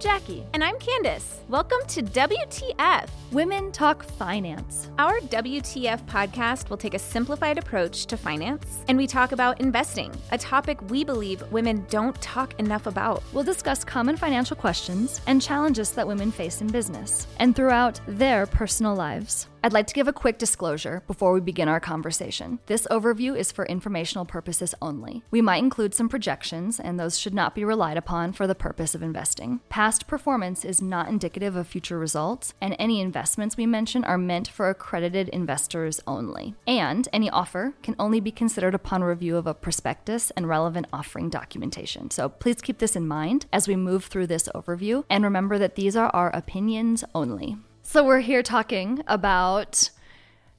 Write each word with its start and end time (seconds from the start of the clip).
Jackie. 0.00 0.46
And 0.54 0.64
I'm 0.64 0.78
Candace. 0.78 1.40
Welcome 1.50 1.80
to 1.88 2.02
WTF. 2.02 3.06
Women 3.32 3.70
Talk 3.70 4.02
Finance. 4.02 4.88
Our 4.98 5.20
WTF 5.20 6.06
podcast 6.06 6.70
will 6.70 6.78
take 6.78 6.94
a 6.94 6.98
simplified 6.98 7.58
approach 7.58 8.06
to 8.06 8.16
finance, 8.16 8.82
and 8.88 8.96
we 8.96 9.06
talk 9.06 9.32
about 9.32 9.60
investing, 9.60 10.10
a 10.32 10.38
topic 10.38 10.78
we 10.88 11.04
believe 11.04 11.44
women 11.52 11.84
don't 11.90 12.18
talk 12.22 12.58
enough 12.58 12.86
about. 12.86 13.22
We'll 13.34 13.44
discuss 13.44 13.84
common 13.84 14.16
financial 14.16 14.56
questions 14.56 15.20
and 15.26 15.42
challenges 15.42 15.90
that 15.92 16.08
women 16.08 16.32
face 16.32 16.62
in 16.62 16.68
business 16.68 17.26
and 17.38 17.54
throughout 17.54 18.00
their 18.08 18.46
personal 18.46 18.94
lives. 18.94 19.49
I'd 19.62 19.74
like 19.74 19.86
to 19.88 19.94
give 19.94 20.08
a 20.08 20.12
quick 20.12 20.38
disclosure 20.38 21.02
before 21.06 21.34
we 21.34 21.40
begin 21.40 21.68
our 21.68 21.80
conversation. 21.80 22.60
This 22.64 22.86
overview 22.90 23.36
is 23.36 23.52
for 23.52 23.66
informational 23.66 24.24
purposes 24.24 24.74
only. 24.80 25.22
We 25.30 25.42
might 25.42 25.62
include 25.62 25.94
some 25.94 26.08
projections, 26.08 26.80
and 26.80 26.98
those 26.98 27.18
should 27.18 27.34
not 27.34 27.54
be 27.54 27.62
relied 27.62 27.98
upon 27.98 28.32
for 28.32 28.46
the 28.46 28.54
purpose 28.54 28.94
of 28.94 29.02
investing. 29.02 29.60
Past 29.68 30.06
performance 30.06 30.64
is 30.64 30.80
not 30.80 31.08
indicative 31.08 31.56
of 31.56 31.66
future 31.66 31.98
results, 31.98 32.54
and 32.62 32.74
any 32.78 33.02
investments 33.02 33.58
we 33.58 33.66
mention 33.66 34.02
are 34.04 34.16
meant 34.16 34.48
for 34.48 34.70
accredited 34.70 35.28
investors 35.28 36.00
only. 36.06 36.54
And 36.66 37.06
any 37.12 37.28
offer 37.28 37.74
can 37.82 37.96
only 37.98 38.20
be 38.20 38.30
considered 38.30 38.74
upon 38.74 39.04
review 39.04 39.36
of 39.36 39.46
a 39.46 39.52
prospectus 39.52 40.30
and 40.30 40.48
relevant 40.48 40.86
offering 40.90 41.28
documentation. 41.28 42.10
So 42.10 42.30
please 42.30 42.62
keep 42.62 42.78
this 42.78 42.96
in 42.96 43.06
mind 43.06 43.44
as 43.52 43.68
we 43.68 43.76
move 43.76 44.06
through 44.06 44.28
this 44.28 44.48
overview, 44.54 45.04
and 45.10 45.22
remember 45.22 45.58
that 45.58 45.74
these 45.74 45.96
are 45.96 46.08
our 46.14 46.30
opinions 46.30 47.04
only. 47.14 47.58
So 47.92 48.04
we're 48.04 48.20
here 48.20 48.44
talking 48.44 49.02
about 49.08 49.90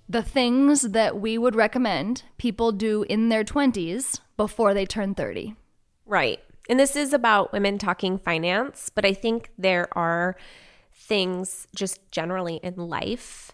the 0.09 0.21
things 0.21 0.81
that 0.81 1.21
we 1.21 1.37
would 1.37 1.55
recommend 1.55 2.23
people 2.37 2.73
do 2.73 3.03
in 3.03 3.29
their 3.29 3.45
20s 3.45 4.19
before 4.35 4.73
they 4.73 4.85
turn 4.85 5.15
30. 5.15 5.55
Right. 6.05 6.41
And 6.67 6.77
this 6.77 6.97
is 6.97 7.13
about 7.13 7.53
women 7.53 7.77
talking 7.77 8.17
finance, 8.17 8.91
but 8.93 9.05
I 9.05 9.13
think 9.13 9.49
there 9.57 9.87
are 9.97 10.35
things 10.93 11.69
just 11.73 12.01
generally 12.11 12.59
in 12.63 12.75
life 12.75 13.53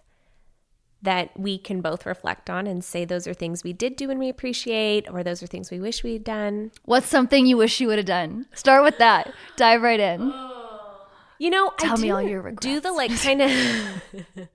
that 1.04 1.40
we 1.40 1.60
can 1.60 1.82
both 1.82 2.08
reflect 2.08 2.50
on 2.50 2.66
and 2.66 2.84
say 2.84 3.06
those 3.06 3.28
are 3.28 3.34
things 3.36 3.64
we 3.64 3.74
did 3.74 3.96
do 3.96 4.10
and 4.10 4.20
we 4.20 4.28
appreciate, 4.28 5.08
or 5.08 5.22
those 5.22 5.44
are 5.44 5.48
things 5.48 5.70
we 5.70 5.80
wish 5.80 6.04
we'd 6.04 6.24
done. 6.24 6.72
What's 6.86 7.10
something 7.10 7.46
you 7.46 7.58
wish 7.58 7.80
you 7.80 7.90
would 7.90 8.00
have 8.00 8.08
done? 8.08 8.48
Start 8.56 8.84
with 8.84 8.98
that. 8.98 9.32
Dive 9.56 9.84
right 9.84 10.00
in. 10.00 10.32
Oh, 10.34 10.57
You 11.40 11.50
know, 11.50 11.72
Tell 11.78 11.98
I 11.98 12.02
me 12.02 12.12
all 12.12 12.22
your 12.22 12.52
Do 12.52 12.80
the 12.80 12.92
like 12.92 13.16
kind 13.20 13.42
of. 13.42 13.52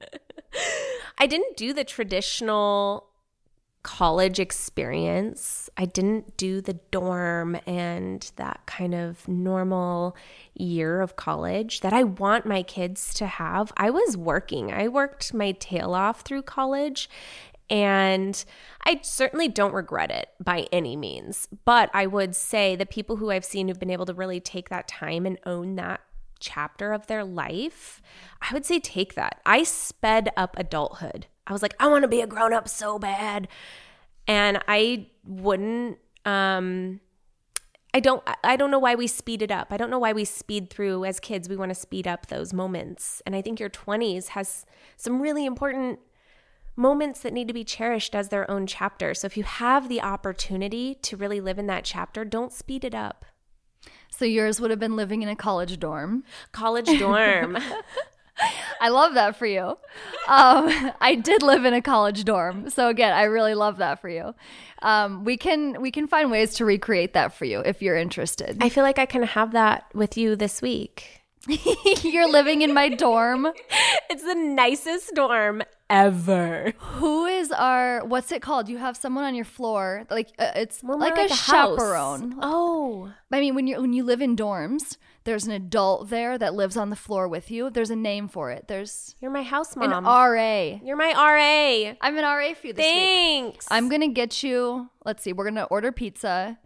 I 1.18 1.26
didn't 1.26 1.56
do 1.56 1.72
the 1.72 1.84
traditional 1.84 3.08
college 3.82 4.38
experience. 4.38 5.68
I 5.76 5.84
didn't 5.86 6.36
do 6.36 6.60
the 6.60 6.74
dorm 6.90 7.58
and 7.66 8.30
that 8.36 8.60
kind 8.66 8.94
of 8.94 9.26
normal 9.26 10.16
year 10.54 11.00
of 11.00 11.16
college 11.16 11.80
that 11.80 11.92
I 11.92 12.04
want 12.04 12.46
my 12.46 12.62
kids 12.62 13.12
to 13.14 13.26
have. 13.26 13.72
I 13.76 13.90
was 13.90 14.16
working. 14.16 14.72
I 14.72 14.88
worked 14.88 15.34
my 15.34 15.52
tail 15.52 15.94
off 15.94 16.20
through 16.20 16.42
college 16.42 17.10
and 17.68 18.44
I 18.84 19.00
certainly 19.02 19.48
don't 19.48 19.72
regret 19.72 20.10
it 20.10 20.28
by 20.38 20.66
any 20.70 20.94
means. 20.94 21.48
But 21.64 21.90
I 21.94 22.06
would 22.06 22.36
say 22.36 22.76
the 22.76 22.86
people 22.86 23.16
who 23.16 23.30
I've 23.30 23.44
seen 23.44 23.68
who've 23.68 23.80
been 23.80 23.90
able 23.90 24.06
to 24.06 24.14
really 24.14 24.40
take 24.40 24.68
that 24.68 24.86
time 24.86 25.26
and 25.26 25.38
own 25.44 25.74
that 25.76 26.00
chapter 26.42 26.92
of 26.92 27.06
their 27.06 27.24
life, 27.24 28.02
I 28.42 28.52
would 28.52 28.66
say 28.66 28.78
take 28.78 29.14
that. 29.14 29.40
I 29.46 29.62
sped 29.62 30.28
up 30.36 30.54
adulthood. 30.58 31.26
I 31.46 31.52
was 31.52 31.62
like, 31.62 31.74
I 31.80 31.88
want 31.88 32.02
to 32.02 32.08
be 32.08 32.20
a 32.20 32.26
grown 32.26 32.52
up 32.52 32.68
so 32.68 32.98
bad. 32.98 33.48
And 34.28 34.62
I 34.68 35.06
wouldn't 35.24 35.98
um 36.24 37.00
I 37.94 38.00
don't 38.00 38.22
I 38.42 38.56
don't 38.56 38.70
know 38.70 38.78
why 38.78 38.94
we 38.94 39.06
speed 39.06 39.42
it 39.42 39.50
up. 39.50 39.68
I 39.70 39.76
don't 39.76 39.90
know 39.90 39.98
why 39.98 40.12
we 40.12 40.24
speed 40.24 40.70
through 40.70 41.04
as 41.04 41.20
kids. 41.20 41.48
We 41.48 41.56
want 41.56 41.70
to 41.70 41.74
speed 41.74 42.06
up 42.06 42.26
those 42.26 42.52
moments. 42.52 43.22
And 43.26 43.34
I 43.34 43.42
think 43.42 43.60
your 43.60 43.70
20s 43.70 44.28
has 44.28 44.64
some 44.96 45.20
really 45.20 45.46
important 45.46 45.98
moments 46.74 47.20
that 47.20 47.32
need 47.32 47.48
to 47.48 47.54
be 47.54 47.64
cherished 47.64 48.14
as 48.14 48.28
their 48.28 48.50
own 48.50 48.66
chapter. 48.66 49.14
So 49.14 49.26
if 49.26 49.36
you 49.36 49.44
have 49.44 49.88
the 49.88 50.00
opportunity 50.00 50.94
to 50.96 51.16
really 51.16 51.40
live 51.40 51.58
in 51.58 51.66
that 51.66 51.84
chapter, 51.84 52.24
don't 52.24 52.52
speed 52.52 52.84
it 52.84 52.94
up. 52.94 53.26
So 54.14 54.24
yours 54.24 54.60
would 54.60 54.70
have 54.70 54.80
been 54.80 54.94
living 54.94 55.22
in 55.22 55.28
a 55.28 55.36
college 55.36 55.80
dorm. 55.80 56.22
College 56.52 56.98
dorm. 56.98 57.58
I 58.80 58.88
love 58.88 59.14
that 59.14 59.36
for 59.36 59.46
you. 59.46 59.76
Um, 60.28 60.92
I 61.00 61.14
did 61.22 61.42
live 61.42 61.64
in 61.64 61.74
a 61.74 61.82
college 61.82 62.24
dorm, 62.24 62.70
so 62.70 62.88
again, 62.88 63.12
I 63.12 63.24
really 63.24 63.54
love 63.54 63.78
that 63.78 64.00
for 64.00 64.08
you. 64.08 64.34
Um, 64.80 65.24
we 65.24 65.36
can 65.36 65.80
we 65.80 65.90
can 65.90 66.08
find 66.08 66.30
ways 66.30 66.54
to 66.54 66.64
recreate 66.64 67.12
that 67.14 67.34
for 67.34 67.44
you 67.44 67.60
if 67.60 67.82
you're 67.82 67.96
interested. 67.96 68.58
I 68.60 68.68
feel 68.68 68.84
like 68.84 68.98
I 68.98 69.06
can 69.06 69.22
have 69.22 69.52
that 69.52 69.86
with 69.94 70.16
you 70.16 70.34
this 70.36 70.60
week. 70.60 71.21
you're 72.02 72.30
living 72.30 72.62
in 72.62 72.72
my 72.72 72.88
dorm. 72.88 73.48
It's 74.10 74.22
the 74.22 74.34
nicest 74.34 75.14
dorm 75.14 75.62
ever. 75.90 76.72
Who 76.78 77.26
is 77.26 77.50
our 77.52 78.04
what's 78.04 78.30
it 78.32 78.42
called? 78.42 78.68
You 78.68 78.78
have 78.78 78.96
someone 78.96 79.24
on 79.24 79.34
your 79.34 79.44
floor, 79.44 80.06
like 80.10 80.30
uh, 80.38 80.52
it's 80.56 80.82
We're 80.82 80.96
more 80.96 81.08
like, 81.08 81.16
a, 81.30 81.34
house. 81.34 81.46
chaperone. 81.78 82.36
Oh. 82.40 83.12
I 83.32 83.40
mean, 83.40 83.54
when 83.54 83.66
you 83.66 83.80
when 83.80 83.92
you 83.92 84.04
live 84.04 84.22
in 84.22 84.36
dorms, 84.36 84.96
there's 85.24 85.44
an 85.46 85.52
adult 85.52 86.10
there 86.10 86.38
that 86.38 86.54
lives 86.54 86.76
on 86.76 86.90
the 86.90 86.96
floor 86.96 87.28
with 87.28 87.50
you. 87.50 87.70
There's 87.70 87.90
a 87.90 87.96
name 87.96 88.28
for 88.28 88.50
it. 88.50 88.68
There's 88.68 89.16
You're 89.20 89.30
my 89.30 89.42
house 89.42 89.74
mom. 89.76 89.92
an. 89.92 90.04
RA. 90.04 90.78
You're 90.84 90.96
my 90.96 91.12
RA. 91.12 91.94
I'm 92.00 92.16
an 92.16 92.24
RA 92.24 92.54
for 92.54 92.68
you 92.68 92.72
this 92.72 92.84
week. 92.84 92.94
Thanks. 92.94 93.66
I'm 93.70 93.88
gonna 93.88 94.08
get 94.08 94.42
you. 94.42 94.90
Let's 95.04 95.22
see. 95.22 95.32
We're 95.32 95.44
gonna 95.46 95.64
order 95.64 95.92
pizza. 95.92 96.58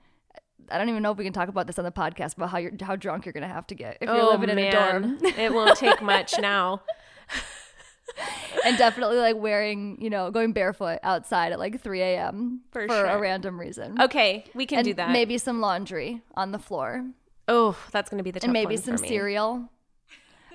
I 0.71 0.79
don't 0.79 0.89
even 0.89 1.03
know 1.03 1.13
if 1.13 1.19
we 1.19 1.25
can 1.25 1.33
talk 1.33 1.49
about 1.49 1.67
this 1.67 1.79
on 1.79 1.85
the 1.85 1.93
podcast 1.93 2.37
about 2.37 2.51
how 2.51 2.59
you're 2.59 2.73
how 2.81 2.97
drunk 2.97 3.25
you're 3.27 3.33
gonna 3.33 3.49
have 3.49 3.67
to 3.69 3.75
get 3.75 3.99
if 4.01 4.09
you're 4.09 4.17
oh, 4.17 4.31
living 4.31 4.51
in 4.51 4.57
man. 4.57 4.69
a 4.69 4.73
dorm, 4.73 5.19
it 5.39 5.53
won't 5.53 5.77
take 5.79 6.03
much 6.03 6.39
now. 6.39 6.83
and 8.65 8.79
definitely 8.79 9.17
like 9.17 9.37
wearing 9.37 9.99
you 10.01 10.11
know 10.11 10.31
going 10.31 10.53
barefoot 10.53 10.99
outside 11.03 11.53
at 11.53 11.59
like 11.59 11.81
3 11.81 12.01
a.m. 12.01 12.61
For 12.71 12.87
for 12.87 13.05
a 13.05 13.19
random 13.19 13.59
reason. 13.59 14.01
Okay, 14.01 14.45
we 14.55 14.67
can 14.67 14.79
and 14.79 14.85
do 14.85 14.95
that. 14.95 15.11
maybe 15.11 15.39
some 15.39 15.61
laundry 15.61 16.23
on 16.35 16.53
the 16.53 16.59
floor, 16.59 17.05
Oh, 17.49 17.77
that's 17.93 18.11
going 18.11 18.19
to 18.19 18.25
be 18.25 18.31
the 18.31 18.43
and 18.43 18.53
maybe 18.53 18.77
some 18.77 18.97
cereal. 18.99 19.71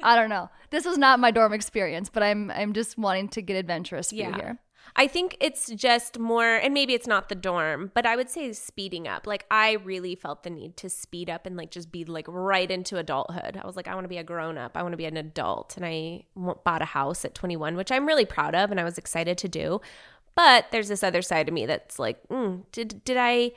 I 0.03 0.15
don't 0.15 0.29
know. 0.29 0.49
This 0.71 0.85
was 0.85 0.97
not 0.97 1.19
my 1.19 1.31
dorm 1.31 1.53
experience, 1.53 2.09
but 2.09 2.23
I'm 2.23 2.51
I'm 2.51 2.73
just 2.73 2.97
wanting 2.97 3.29
to 3.29 3.41
get 3.41 3.55
adventurous 3.55 4.11
Yeah. 4.11 4.35
here. 4.35 4.59
I 4.95 5.07
think 5.07 5.37
it's 5.39 5.69
just 5.71 6.19
more, 6.19 6.55
and 6.55 6.73
maybe 6.73 6.93
it's 6.93 7.07
not 7.07 7.29
the 7.29 7.35
dorm, 7.35 7.91
but 7.93 8.05
I 8.05 8.15
would 8.15 8.29
say 8.29 8.51
speeding 8.53 9.07
up. 9.07 9.25
Like, 9.25 9.45
I 9.49 9.73
really 9.73 10.15
felt 10.15 10.43
the 10.43 10.49
need 10.49 10.77
to 10.77 10.89
speed 10.89 11.29
up 11.29 11.45
and 11.45 11.55
like 11.55 11.71
just 11.71 11.91
be 11.91 12.03
like 12.03 12.25
right 12.27 12.69
into 12.69 12.97
adulthood. 12.97 13.59
I 13.61 13.65
was 13.65 13.75
like, 13.75 13.87
I 13.87 13.95
want 13.95 14.05
to 14.05 14.09
be 14.09 14.17
a 14.17 14.23
grown 14.23 14.57
up. 14.57 14.75
I 14.75 14.81
want 14.81 14.93
to 14.93 14.97
be 14.97 15.05
an 15.05 15.17
adult. 15.17 15.77
And 15.77 15.85
I 15.85 16.23
bought 16.35 16.81
a 16.81 16.85
house 16.85 17.23
at 17.23 17.35
21, 17.35 17.75
which 17.75 17.91
I'm 17.91 18.05
really 18.05 18.25
proud 18.25 18.55
of 18.55 18.71
and 18.71 18.79
I 18.79 18.83
was 18.83 18.97
excited 18.97 19.37
to 19.39 19.47
do. 19.47 19.81
But 20.35 20.67
there's 20.71 20.87
this 20.87 21.03
other 21.03 21.21
side 21.21 21.47
of 21.47 21.53
me 21.53 21.65
that's 21.65 21.99
like, 21.99 22.27
mm, 22.29 22.63
did 22.71 23.03
did 23.03 23.17
I 23.17 23.51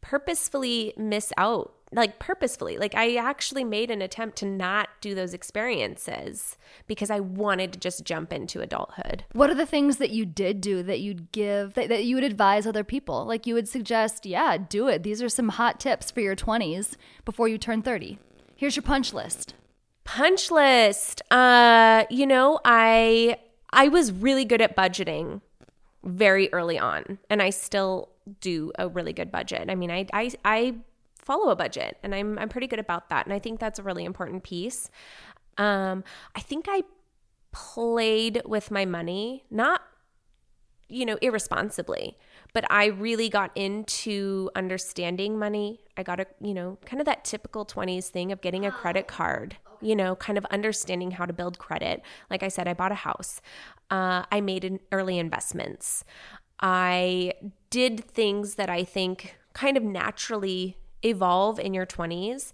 purposefully 0.00 0.94
miss 0.96 1.32
out? 1.36 1.74
Like 1.92 2.20
purposefully, 2.20 2.78
like 2.78 2.94
I 2.94 3.16
actually 3.16 3.64
made 3.64 3.90
an 3.90 4.00
attempt 4.00 4.38
to 4.38 4.46
not 4.46 4.88
do 5.00 5.14
those 5.14 5.34
experiences 5.34 6.56
because 6.86 7.10
I 7.10 7.18
wanted 7.18 7.72
to 7.72 7.80
just 7.80 8.04
jump 8.04 8.32
into 8.32 8.60
adulthood. 8.60 9.24
What 9.32 9.50
are 9.50 9.54
the 9.56 9.66
things 9.66 9.96
that 9.96 10.10
you 10.10 10.24
did 10.24 10.60
do 10.60 10.84
that 10.84 11.00
you'd 11.00 11.32
give 11.32 11.74
that, 11.74 11.88
that 11.88 12.04
you 12.04 12.14
would 12.14 12.24
advise 12.24 12.64
other 12.66 12.84
people? 12.84 13.24
Like 13.24 13.44
you 13.46 13.54
would 13.54 13.68
suggest, 13.68 14.24
yeah, 14.24 14.56
do 14.56 14.86
it. 14.86 15.02
These 15.02 15.20
are 15.20 15.28
some 15.28 15.48
hot 15.48 15.80
tips 15.80 16.12
for 16.12 16.20
your 16.20 16.36
20s 16.36 16.94
before 17.24 17.48
you 17.48 17.58
turn 17.58 17.82
30. 17.82 18.18
Here's 18.54 18.76
your 18.76 18.84
punch 18.84 19.12
list. 19.12 19.54
punch 20.04 20.50
list 20.50 21.22
uh 21.30 22.04
you 22.10 22.26
know 22.26 22.58
i 22.64 23.36
i 23.72 23.86
was 23.88 24.10
really 24.10 24.44
good 24.44 24.60
at 24.60 24.74
budgeting 24.76 25.40
very 26.04 26.52
early 26.52 26.78
on 26.78 27.18
and 27.28 27.42
i 27.42 27.50
still 27.50 28.08
do 28.40 28.72
a 28.78 28.88
really 28.88 29.12
good 29.12 29.30
budget 29.30 29.68
i 29.68 29.74
mean 29.74 29.90
i 29.90 30.06
i, 30.12 30.30
I 30.44 30.74
follow 31.20 31.50
a 31.50 31.56
budget 31.56 31.98
and 32.02 32.14
i'm 32.14 32.38
i'm 32.38 32.48
pretty 32.48 32.66
good 32.66 32.78
about 32.78 33.08
that 33.08 33.26
and 33.26 33.32
i 33.32 33.38
think 33.38 33.60
that's 33.60 33.78
a 33.78 33.82
really 33.82 34.04
important 34.04 34.42
piece 34.42 34.90
um 35.58 36.02
i 36.34 36.40
think 36.40 36.66
i 36.68 36.82
played 37.52 38.42
with 38.44 38.70
my 38.70 38.84
money 38.84 39.44
not 39.50 39.82
you 40.90 41.06
know, 41.06 41.16
irresponsibly. 41.22 42.18
But 42.52 42.70
I 42.70 42.86
really 42.86 43.28
got 43.28 43.56
into 43.56 44.50
understanding 44.56 45.38
money. 45.38 45.80
I 45.96 46.02
got 46.02 46.18
a, 46.18 46.26
you 46.40 46.52
know, 46.52 46.78
kind 46.84 47.00
of 47.00 47.06
that 47.06 47.24
typical 47.24 47.64
20s 47.64 48.08
thing 48.08 48.32
of 48.32 48.40
getting 48.40 48.66
a 48.66 48.72
credit 48.72 49.06
card, 49.06 49.56
you 49.80 49.94
know, 49.94 50.16
kind 50.16 50.36
of 50.36 50.44
understanding 50.46 51.12
how 51.12 51.26
to 51.26 51.32
build 51.32 51.58
credit. 51.58 52.02
Like 52.28 52.42
I 52.42 52.48
said, 52.48 52.66
I 52.66 52.74
bought 52.74 52.90
a 52.90 52.96
house. 52.96 53.40
Uh, 53.90 54.24
I 54.32 54.40
made 54.40 54.64
an 54.64 54.80
early 54.90 55.18
investments. 55.18 56.04
I 56.58 57.34
did 57.70 58.04
things 58.04 58.56
that 58.56 58.68
I 58.68 58.82
think 58.82 59.36
kind 59.52 59.76
of 59.76 59.84
naturally 59.84 60.76
evolve 61.02 61.58
in 61.58 61.74
your 61.74 61.86
20s. 61.86 62.52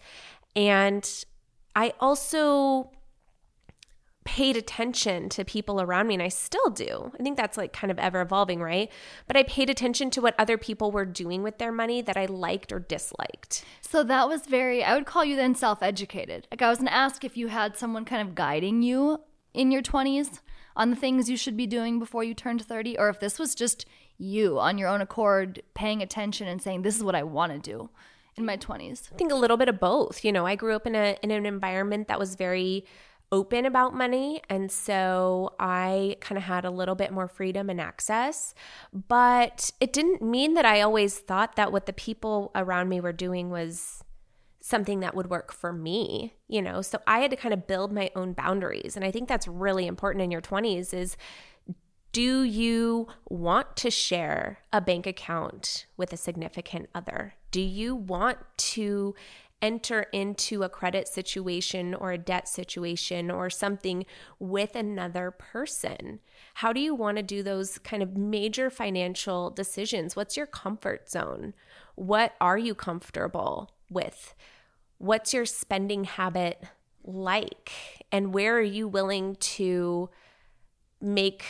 And 0.55 1.25
I 1.75 1.93
also 2.01 2.91
paid 4.27 4.57
attention 4.57 5.29
to 5.29 5.45
people 5.45 5.81
around 5.81 6.09
me 6.09 6.15
and 6.15 6.23
I 6.23 6.29
still 6.29 6.69
do. 6.71 7.13
I 7.19 7.23
think 7.23 7.37
that's 7.37 7.57
like 7.57 7.73
kind 7.73 7.93
of 7.93 7.99
ever 7.99 8.21
evolving, 8.21 8.61
right? 8.61 8.91
But 9.29 9.37
I 9.37 9.45
paid 9.45 9.71
attention 9.71 10.11
to 10.11 10.21
what 10.21 10.35
other 10.37 10.59
people 10.59 10.91
were 10.91 11.05
doing 11.05 11.45
with 11.45 11.59
their 11.59 11.71
money 11.71 12.03
that 12.03 12.17
I 12.17 12.27
liked 12.27 12.73
or 12.73 12.81
disliked. 12.81 13.65
So 13.83 14.03
that 14.03 14.29
was 14.29 14.47
very, 14.47 14.83
I 14.83 14.95
would 14.95 15.07
call 15.07 15.25
you 15.25 15.37
then 15.37 15.55
self 15.55 15.81
educated. 15.81 16.49
Like 16.51 16.61
I 16.61 16.69
was 16.69 16.79
going 16.79 16.89
to 16.89 16.95
ask 16.95 17.25
if 17.25 17.37
you 17.37 17.49
had 17.49 17.77
someone 17.77 18.05
kind 18.05 18.27
of 18.27 18.35
guiding 18.35 18.83
you 18.83 19.21
in 19.55 19.71
your 19.71 19.83
20s 19.83 20.41
on 20.75 20.91
the 20.91 20.97
things 20.97 21.31
you 21.31 21.37
should 21.37 21.57
be 21.57 21.67
doing 21.67 21.99
before 21.99 22.25
you 22.25 22.35
turned 22.35 22.63
30, 22.63 22.99
or 22.99 23.09
if 23.09 23.21
this 23.21 23.39
was 23.39 23.55
just 23.55 23.87
you 24.19 24.59
on 24.59 24.77
your 24.77 24.89
own 24.89 25.01
accord 25.01 25.63
paying 25.75 26.03
attention 26.03 26.49
and 26.49 26.61
saying, 26.61 26.83
this 26.83 26.97
is 26.97 27.05
what 27.05 27.15
I 27.15 27.23
want 27.23 27.53
to 27.53 27.59
do 27.59 27.91
in 28.37 28.45
my 28.45 28.57
20s. 28.57 29.11
I 29.13 29.17
think 29.17 29.33
a 29.33 29.37
little 29.37 29.57
bit 29.57 29.69
of 29.69 29.81
both. 29.81 30.25
You 30.25 30.33
know, 30.33 30.47
I 30.47 30.55
grew 30.55 30.75
up 30.75 30.87
in 30.87 30.95
a 30.95 31.17
in 31.23 31.31
an 31.31 31.47
environment 31.47 32.09
that 32.09 32.19
was 32.19 32.35
very 32.35 32.85
open 33.33 33.67
about 33.67 33.95
money. 33.95 34.41
And 34.49 34.71
so 34.71 35.55
I 35.59 36.17
kind 36.21 36.39
of 36.39 36.45
had 36.45 36.65
a 36.65 36.71
little 36.71 36.95
bit 36.95 37.11
more 37.13 37.29
freedom 37.29 37.69
and 37.69 37.81
access. 37.81 38.55
But 38.93 39.71
it 39.81 39.93
didn't 39.93 40.23
mean 40.23 40.55
that 40.55 40.65
I 40.65 40.81
always 40.81 41.19
thought 41.19 41.57
that 41.57 41.73
what 41.73 41.87
the 41.87 41.93
people 41.93 42.53
around 42.55 42.89
me 42.89 43.01
were 43.01 43.13
doing 43.13 43.51
was 43.51 44.05
something 44.61 45.01
that 45.01 45.15
would 45.15 45.31
work 45.31 45.53
for 45.53 45.73
me, 45.73 46.35
you 46.49 46.61
know? 46.61 46.83
So 46.83 46.99
I 47.07 47.21
had 47.21 47.31
to 47.31 47.37
kind 47.37 47.55
of 47.55 47.67
build 47.67 47.93
my 47.93 48.11
own 48.17 48.33
boundaries. 48.33 48.97
And 48.97 49.05
I 49.05 49.11
think 49.11 49.29
that's 49.29 49.47
really 49.47 49.87
important 49.87 50.23
in 50.23 50.31
your 50.31 50.41
20s 50.41 50.93
is 50.93 51.17
do 52.17 52.45
you 52.45 53.09
want 53.29 53.77
to 53.77 53.91
share 53.91 54.61
a 54.73 54.81
bank 54.81 55.07
account 55.07 55.85
with 55.99 56.15
a 56.15 56.17
significant 56.17 56.89
other? 56.95 57.35
Do 57.51 57.61
you 57.61 57.95
want 57.95 58.39
to 58.57 59.15
enter 59.61 60.07
into 60.15 60.63
a 60.63 60.71
credit 60.71 61.09
situation 61.09 61.95
or 61.95 62.13
a 62.13 62.17
debt 62.17 62.49
situation 62.49 63.31
or 63.31 63.51
something 63.51 64.07
with 64.39 64.75
another 64.75 65.31
person? 65.31 66.21
How 66.55 66.73
do 66.73 66.81
you 66.81 66.95
want 66.95 67.19
to 67.19 67.23
do 67.23 67.43
those 67.43 67.77
kind 67.77 68.03
of 68.03 68.17
major 68.17 68.71
financial 68.71 69.51
decisions? 69.51 70.17
What's 70.17 70.39
your 70.39 70.47
comfort 70.47 71.11
zone? 71.11 71.53
What 71.97 72.33
are 72.41 72.57
you 72.57 72.75
comfortable 72.75 73.73
with? 73.91 74.35
What's 74.97 75.35
your 75.35 75.45
spending 75.45 76.05
habit 76.05 76.63
like? 77.05 77.73
And 78.11 78.33
where 78.33 78.57
are 78.57 78.63
you 78.63 78.89
willing 78.89 79.35
to 79.35 80.09
make 80.99 81.45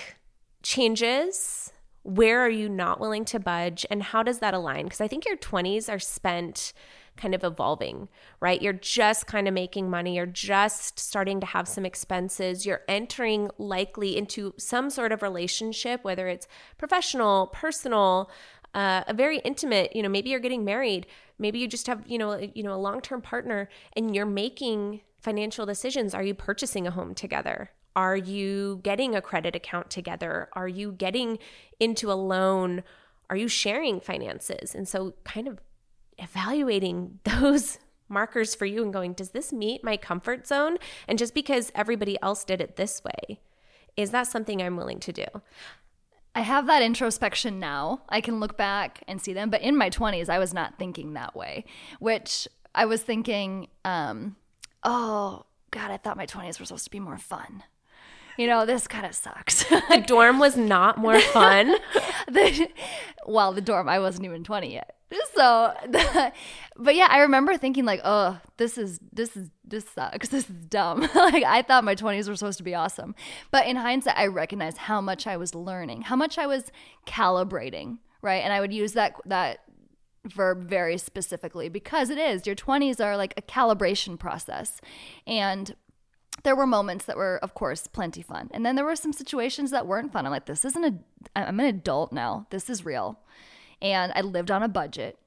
changes? 0.62 1.72
Where 2.02 2.40
are 2.40 2.50
you 2.50 2.68
not 2.68 3.00
willing 3.00 3.24
to 3.26 3.40
budge? 3.40 3.84
And 3.90 4.02
how 4.02 4.22
does 4.22 4.38
that 4.38 4.54
align? 4.54 4.84
Because 4.84 5.00
I 5.00 5.08
think 5.08 5.26
your 5.26 5.36
20s 5.36 5.92
are 5.92 5.98
spent 5.98 6.72
kind 7.16 7.34
of 7.34 7.42
evolving, 7.42 8.08
right? 8.40 8.60
You're 8.60 8.72
just 8.72 9.26
kind 9.26 9.48
of 9.48 9.54
making 9.54 9.90
money, 9.90 10.16
you're 10.16 10.26
just 10.26 10.98
starting 10.98 11.40
to 11.40 11.46
have 11.46 11.66
some 11.66 11.86
expenses, 11.86 12.66
you're 12.66 12.82
entering 12.88 13.50
likely 13.58 14.16
into 14.16 14.54
some 14.58 14.90
sort 14.90 15.12
of 15.12 15.22
relationship, 15.22 16.04
whether 16.04 16.28
it's 16.28 16.46
professional, 16.78 17.48
personal, 17.48 18.30
uh, 18.74 19.02
a 19.06 19.14
very 19.14 19.38
intimate, 19.38 19.96
you 19.96 20.02
know, 20.02 20.08
maybe 20.08 20.30
you're 20.30 20.40
getting 20.40 20.64
married, 20.64 21.06
maybe 21.38 21.58
you 21.58 21.66
just 21.66 21.86
have, 21.86 22.02
you 22.06 22.18
know, 22.18 22.38
you 22.54 22.62
know, 22.62 22.74
a 22.74 22.76
long-term 22.76 23.22
partner 23.22 23.68
and 23.94 24.14
you're 24.14 24.26
making 24.26 25.00
financial 25.18 25.66
decisions. 25.66 26.14
Are 26.14 26.22
you 26.22 26.34
purchasing 26.34 26.86
a 26.86 26.90
home 26.90 27.14
together? 27.14 27.70
Are 27.96 28.16
you 28.16 28.80
getting 28.82 29.16
a 29.16 29.22
credit 29.22 29.56
account 29.56 29.88
together? 29.88 30.50
Are 30.52 30.68
you 30.68 30.92
getting 30.92 31.38
into 31.80 32.12
a 32.12 32.14
loan? 32.14 32.84
Are 33.30 33.36
you 33.36 33.48
sharing 33.48 34.00
finances? 34.00 34.74
And 34.74 34.86
so, 34.86 35.14
kind 35.24 35.48
of 35.48 35.58
evaluating 36.18 37.20
those 37.24 37.78
markers 38.08 38.54
for 38.54 38.66
you 38.66 38.82
and 38.82 38.92
going, 38.92 39.14
does 39.14 39.30
this 39.30 39.52
meet 39.52 39.82
my 39.82 39.96
comfort 39.96 40.46
zone? 40.46 40.76
And 41.08 41.18
just 41.18 41.34
because 41.34 41.72
everybody 41.74 42.18
else 42.22 42.44
did 42.44 42.60
it 42.60 42.76
this 42.76 43.02
way, 43.02 43.40
is 43.96 44.10
that 44.10 44.28
something 44.28 44.60
I'm 44.60 44.76
willing 44.76 45.00
to 45.00 45.12
do? 45.12 45.24
I 46.34 46.42
have 46.42 46.66
that 46.66 46.82
introspection 46.82 47.58
now. 47.58 48.02
I 48.10 48.20
can 48.20 48.40
look 48.40 48.58
back 48.58 49.02
and 49.08 49.22
see 49.22 49.32
them. 49.32 49.48
But 49.48 49.62
in 49.62 49.74
my 49.74 49.88
20s, 49.88 50.28
I 50.28 50.38
was 50.38 50.52
not 50.52 50.78
thinking 50.78 51.14
that 51.14 51.34
way, 51.34 51.64
which 51.98 52.46
I 52.74 52.84
was 52.84 53.02
thinking, 53.02 53.68
um, 53.86 54.36
oh, 54.84 55.46
God, 55.70 55.90
I 55.90 55.96
thought 55.96 56.18
my 56.18 56.26
20s 56.26 56.60
were 56.60 56.66
supposed 56.66 56.84
to 56.84 56.90
be 56.90 57.00
more 57.00 57.16
fun 57.16 57.62
you 58.36 58.46
know, 58.46 58.66
this 58.66 58.86
kind 58.86 59.06
of 59.06 59.14
sucks. 59.14 59.64
the 59.64 60.04
dorm 60.06 60.38
was 60.38 60.56
not 60.56 60.98
more 60.98 61.18
fun. 61.32 61.76
the, 62.28 62.68
well, 63.26 63.52
the 63.52 63.60
dorm, 63.60 63.88
I 63.88 63.98
wasn't 63.98 64.26
even 64.26 64.44
20 64.44 64.72
yet. 64.72 64.92
So, 65.34 65.72
the, 65.86 66.32
but 66.76 66.94
yeah, 66.94 67.06
I 67.10 67.20
remember 67.20 67.56
thinking 67.56 67.84
like, 67.84 68.00
oh, 68.04 68.40
this 68.56 68.76
is, 68.76 68.98
this 69.12 69.36
is, 69.36 69.50
this 69.64 69.88
sucks. 69.88 70.28
This 70.36 70.50
is 70.50 70.56
dumb. 70.68 71.08
like 71.14 71.44
I 71.44 71.62
thought 71.62 71.84
my 71.84 71.94
20s 71.94 72.28
were 72.28 72.36
supposed 72.36 72.58
to 72.58 72.64
be 72.64 72.74
awesome. 72.74 73.14
But 73.50 73.66
in 73.66 73.76
hindsight, 73.76 74.16
I 74.16 74.26
recognized 74.26 74.78
how 74.78 75.00
much 75.00 75.26
I 75.26 75.36
was 75.36 75.54
learning, 75.54 76.02
how 76.02 76.16
much 76.16 76.38
I 76.38 76.46
was 76.46 76.72
calibrating, 77.06 77.98
right? 78.20 78.42
And 78.42 78.52
I 78.52 78.60
would 78.60 78.72
use 78.72 78.92
that, 78.94 79.14
that 79.26 79.60
verb 80.28 80.68
very 80.68 80.98
specifically 80.98 81.68
because 81.68 82.10
it 82.10 82.18
is 82.18 82.46
your 82.46 82.56
20s 82.56 83.04
are 83.04 83.16
like 83.16 83.34
a 83.36 83.42
calibration 83.42 84.18
process 84.18 84.80
and 85.26 85.76
there 86.42 86.56
were 86.56 86.66
moments 86.66 87.04
that 87.06 87.16
were, 87.16 87.38
of 87.42 87.54
course, 87.54 87.86
plenty 87.86 88.22
fun. 88.22 88.50
And 88.52 88.64
then 88.64 88.76
there 88.76 88.84
were 88.84 88.96
some 88.96 89.12
situations 89.12 89.70
that 89.70 89.86
weren't 89.86 90.12
fun. 90.12 90.26
I'm 90.26 90.32
like, 90.32 90.46
this 90.46 90.64
isn't 90.64 90.84
a, 90.84 90.94
I'm 91.34 91.60
an 91.60 91.66
adult 91.66 92.12
now. 92.12 92.46
This 92.50 92.70
is 92.70 92.84
real. 92.84 93.18
And 93.82 94.12
I 94.14 94.20
lived 94.20 94.50
on 94.50 94.62
a 94.62 94.68
budget 94.68 95.18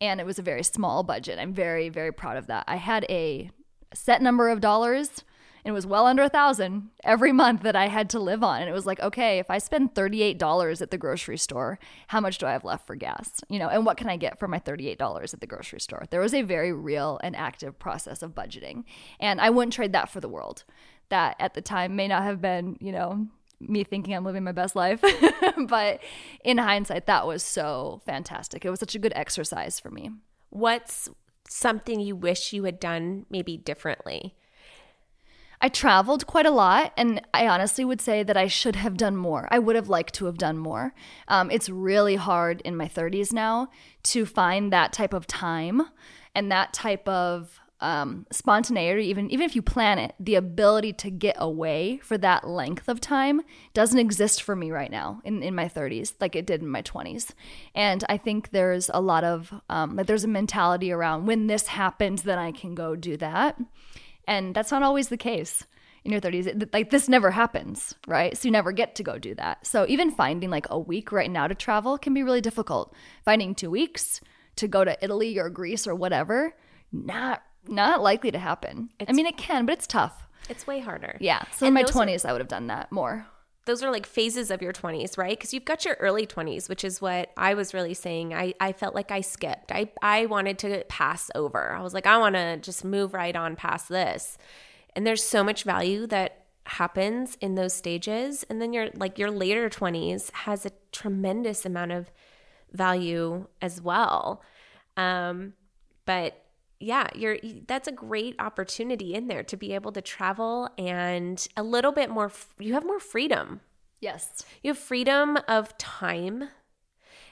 and 0.00 0.20
it 0.20 0.26
was 0.26 0.38
a 0.38 0.42
very 0.42 0.64
small 0.64 1.02
budget. 1.02 1.38
I'm 1.38 1.52
very, 1.52 1.88
very 1.88 2.12
proud 2.12 2.36
of 2.36 2.48
that. 2.48 2.64
I 2.66 2.76
had 2.76 3.06
a 3.08 3.50
set 3.94 4.20
number 4.22 4.48
of 4.48 4.60
dollars 4.60 5.22
and 5.64 5.70
it 5.70 5.74
was 5.74 5.86
well 5.86 6.06
under 6.06 6.24
a 6.24 6.28
thousand 6.28 6.90
every 7.04 7.30
month 7.30 7.62
that 7.62 7.76
I 7.76 7.86
had 7.86 8.10
to 8.10 8.18
live 8.18 8.42
on. 8.42 8.60
And 8.60 8.68
it 8.68 8.72
was 8.72 8.86
like, 8.86 8.98
okay, 9.00 9.38
if 9.38 9.48
I 9.48 9.58
spend 9.58 9.94
$38 9.94 10.82
at 10.82 10.90
the 10.90 10.98
grocery 10.98 11.38
store, 11.38 11.78
how 12.08 12.20
much 12.20 12.38
do 12.38 12.46
I 12.46 12.52
have 12.52 12.64
left 12.64 12.86
for 12.86 12.96
gas? 12.96 13.40
You 13.48 13.60
know, 13.60 13.68
and 13.68 13.86
what 13.86 13.96
can 13.96 14.08
I 14.08 14.16
get 14.16 14.40
for 14.40 14.48
my 14.48 14.58
$38 14.58 15.32
at 15.32 15.40
the 15.40 15.46
grocery 15.46 15.80
store? 15.80 16.04
There 16.10 16.20
was 16.20 16.34
a 16.34 16.42
very 16.42 16.72
real 16.72 17.20
and 17.22 17.36
active 17.36 17.78
process 17.78 18.22
of 18.22 18.34
budgeting. 18.34 18.84
And 19.20 19.40
I 19.40 19.50
wouldn't 19.50 19.72
trade 19.72 19.92
that 19.92 20.08
for 20.10 20.20
the 20.20 20.28
world. 20.28 20.64
That 21.10 21.36
at 21.38 21.54
the 21.54 21.62
time 21.62 21.94
may 21.94 22.08
not 22.08 22.24
have 22.24 22.40
been, 22.40 22.76
you 22.80 22.90
know, 22.90 23.28
me 23.60 23.84
thinking 23.84 24.14
I'm 24.14 24.24
living 24.24 24.42
my 24.42 24.52
best 24.52 24.74
life. 24.74 25.04
but 25.68 26.00
in 26.44 26.58
hindsight, 26.58 27.06
that 27.06 27.24
was 27.24 27.44
so 27.44 28.00
fantastic. 28.04 28.64
It 28.64 28.70
was 28.70 28.80
such 28.80 28.96
a 28.96 28.98
good 28.98 29.12
exercise 29.14 29.78
for 29.78 29.90
me. 29.90 30.10
What's 30.50 31.08
something 31.48 32.00
you 32.00 32.16
wish 32.16 32.52
you 32.52 32.64
had 32.64 32.80
done 32.80 33.26
maybe 33.30 33.56
differently? 33.56 34.34
I 35.64 35.68
traveled 35.68 36.26
quite 36.26 36.44
a 36.44 36.50
lot, 36.50 36.92
and 36.96 37.22
I 37.32 37.46
honestly 37.46 37.84
would 37.84 38.00
say 38.00 38.24
that 38.24 38.36
I 38.36 38.48
should 38.48 38.74
have 38.74 38.96
done 38.96 39.16
more. 39.16 39.46
I 39.48 39.60
would 39.60 39.76
have 39.76 39.88
liked 39.88 40.12
to 40.14 40.26
have 40.26 40.36
done 40.36 40.58
more. 40.58 40.92
Um, 41.28 41.52
it's 41.52 41.68
really 41.68 42.16
hard 42.16 42.60
in 42.62 42.76
my 42.76 42.88
30s 42.88 43.32
now 43.32 43.68
to 44.04 44.26
find 44.26 44.72
that 44.72 44.92
type 44.92 45.14
of 45.14 45.28
time 45.28 45.82
and 46.34 46.50
that 46.50 46.72
type 46.72 47.06
of 47.08 47.60
um, 47.78 48.26
spontaneity, 48.32 49.06
even 49.06 49.30
even 49.30 49.44
if 49.44 49.56
you 49.56 49.62
plan 49.62 49.98
it, 49.98 50.14
the 50.18 50.36
ability 50.36 50.92
to 50.94 51.10
get 51.10 51.36
away 51.38 51.98
for 52.02 52.16
that 52.18 52.46
length 52.46 52.88
of 52.88 53.00
time 53.00 53.42
doesn't 53.74 53.98
exist 53.98 54.42
for 54.42 54.54
me 54.54 54.70
right 54.70 54.90
now 54.90 55.20
in, 55.24 55.42
in 55.42 55.54
my 55.54 55.68
30s, 55.68 56.14
like 56.20 56.36
it 56.36 56.46
did 56.46 56.62
in 56.62 56.68
my 56.68 56.82
20s. 56.82 57.30
And 57.74 58.04
I 58.08 58.18
think 58.18 58.50
there's 58.50 58.88
a 58.94 59.00
lot 59.00 59.24
of 59.24 59.52
um, 59.68 59.96
like 59.96 60.06
there's 60.06 60.24
a 60.24 60.28
mentality 60.28 60.92
around 60.92 61.26
when 61.26 61.48
this 61.48 61.68
happens, 61.68 62.22
then 62.22 62.38
I 62.38 62.52
can 62.52 62.76
go 62.76 62.94
do 62.94 63.16
that. 63.16 63.58
And 64.26 64.54
that's 64.54 64.70
not 64.70 64.82
always 64.82 65.08
the 65.08 65.16
case 65.16 65.64
in 66.04 66.12
your 66.12 66.20
30s. 66.20 66.72
Like 66.72 66.90
this 66.90 67.08
never 67.08 67.30
happens, 67.30 67.94
right? 68.06 68.36
So 68.36 68.48
you 68.48 68.52
never 68.52 68.72
get 68.72 68.94
to 68.96 69.02
go 69.02 69.18
do 69.18 69.34
that. 69.36 69.66
So 69.66 69.86
even 69.88 70.10
finding 70.10 70.50
like 70.50 70.66
a 70.70 70.78
week 70.78 71.12
right 71.12 71.30
now 71.30 71.46
to 71.46 71.54
travel 71.54 71.98
can 71.98 72.14
be 72.14 72.22
really 72.22 72.40
difficult. 72.40 72.94
Finding 73.24 73.54
2 73.54 73.70
weeks 73.70 74.20
to 74.56 74.68
go 74.68 74.84
to 74.84 74.96
Italy 75.02 75.38
or 75.38 75.48
Greece 75.48 75.86
or 75.86 75.94
whatever, 75.94 76.54
not 76.92 77.42
not 77.68 78.02
likely 78.02 78.30
to 78.32 78.38
happen. 78.38 78.90
It's, 78.98 79.08
I 79.08 79.12
mean 79.12 79.26
it 79.26 79.36
can, 79.36 79.66
but 79.66 79.72
it's 79.72 79.86
tough. 79.86 80.26
It's 80.48 80.66
way 80.66 80.80
harder. 80.80 81.16
Yeah. 81.20 81.44
So 81.52 81.66
in 81.66 81.74
my 81.74 81.84
20s 81.84 82.24
are, 82.24 82.28
I 82.28 82.32
would 82.32 82.40
have 82.40 82.48
done 82.48 82.66
that 82.66 82.90
more. 82.90 83.26
Those 83.64 83.82
are 83.82 83.90
like 83.90 84.06
phases 84.06 84.50
of 84.50 84.60
your 84.60 84.72
20s, 84.72 85.16
right? 85.16 85.38
Because 85.38 85.54
you've 85.54 85.64
got 85.64 85.84
your 85.84 85.94
early 86.00 86.26
20s, 86.26 86.68
which 86.68 86.84
is 86.84 87.00
what 87.00 87.30
I 87.36 87.54
was 87.54 87.72
really 87.72 87.94
saying. 87.94 88.34
I, 88.34 88.54
I 88.58 88.72
felt 88.72 88.94
like 88.94 89.10
I 89.10 89.20
skipped. 89.20 89.70
I, 89.70 89.90
I 90.02 90.26
wanted 90.26 90.58
to 90.60 90.84
pass 90.88 91.30
over. 91.34 91.72
I 91.72 91.80
was 91.80 91.94
like, 91.94 92.06
I 92.06 92.18
want 92.18 92.34
to 92.34 92.56
just 92.56 92.84
move 92.84 93.14
right 93.14 93.36
on 93.36 93.54
past 93.54 93.88
this. 93.88 94.36
And 94.96 95.06
there's 95.06 95.22
so 95.22 95.44
much 95.44 95.62
value 95.62 96.06
that 96.08 96.44
happens 96.64 97.36
in 97.40 97.54
those 97.54 97.72
stages. 97.72 98.44
And 98.48 98.60
then 98.60 98.72
your 98.72 98.88
like 98.94 99.18
your 99.18 99.30
later 99.30 99.68
20s 99.68 100.30
has 100.32 100.66
a 100.66 100.70
tremendous 100.90 101.64
amount 101.64 101.92
of 101.92 102.10
value 102.72 103.46
as 103.60 103.80
well. 103.80 104.42
Um, 104.96 105.54
but 106.04 106.41
yeah, 106.82 107.08
you're 107.14 107.38
that's 107.66 107.88
a 107.88 107.92
great 107.92 108.34
opportunity 108.38 109.14
in 109.14 109.28
there 109.28 109.42
to 109.44 109.56
be 109.56 109.72
able 109.74 109.92
to 109.92 110.02
travel 110.02 110.68
and 110.76 111.46
a 111.56 111.62
little 111.62 111.92
bit 111.92 112.10
more 112.10 112.30
you 112.58 112.74
have 112.74 112.84
more 112.84 113.00
freedom. 113.00 113.60
Yes. 114.00 114.44
You 114.62 114.70
have 114.70 114.78
freedom 114.78 115.38
of 115.46 115.76
time. 115.78 116.48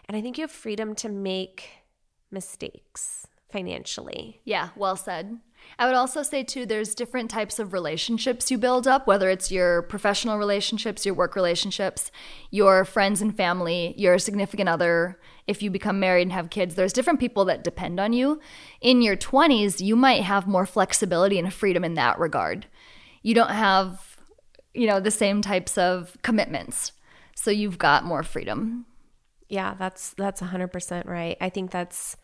And 0.07 0.17
I 0.17 0.21
think 0.21 0.39
you 0.39 0.43
have 0.43 0.51
freedom 0.51 0.95
to 0.97 1.09
make 1.09 1.69
mistakes 2.31 3.27
financially. 3.51 4.41
Yeah, 4.45 4.71
well 4.77 4.97
said. 4.97 5.41
I 5.79 5.87
would 5.87 5.95
also 5.95 6.23
say, 6.23 6.45
too, 6.45 6.67
there's 6.67 6.95
different 6.95 7.31
types 7.31 7.59
of 7.59 7.73
relationships 7.73 8.51
you 8.51 8.59
build 8.59 8.87
up, 8.87 9.07
whether 9.07 9.31
it's 9.31 9.51
your 9.51 9.83
professional 9.83 10.37
relationships, 10.37 11.07
your 11.07 11.15
work 11.15 11.35
relationships, 11.35 12.11
your 12.51 12.85
friends 12.85 13.23
and 13.23 13.35
family, 13.35 13.95
your 13.97 14.19
significant 14.19 14.69
other. 14.69 15.19
If 15.47 15.63
you 15.63 15.71
become 15.71 15.99
married 15.99 16.23
and 16.23 16.33
have 16.33 16.51
kids, 16.51 16.75
there's 16.75 16.93
different 16.93 17.19
people 17.19 17.47
that 17.47 17.65
depend 17.65 17.99
on 17.99 18.13
you. 18.13 18.41
In 18.83 19.01
your 19.01 19.17
20s, 19.17 19.81
you 19.81 19.97
might 19.97 20.23
have 20.23 20.47
more 20.47 20.67
flexibility 20.67 21.39
and 21.39 21.53
freedom 21.53 21.83
in 21.83 21.95
that 21.95 22.19
regard. 22.19 22.67
You 23.23 23.35
don't 23.35 23.51
have, 23.51 24.19
you 24.75 24.87
know, 24.87 25.01
the 25.01 25.11
same 25.11 25.41
types 25.41 25.79
of 25.79 26.17
commitments. 26.23 26.93
So 27.35 27.51
you've 27.51 27.79
got 27.79 28.05
more 28.05 28.23
freedom. 28.23 28.85
Yeah, 29.49 29.75
that's 29.79 30.11
that's 30.11 30.43
100% 30.43 31.07
right. 31.07 31.37
I 31.41 31.49
think 31.49 31.71
that's 31.71 32.17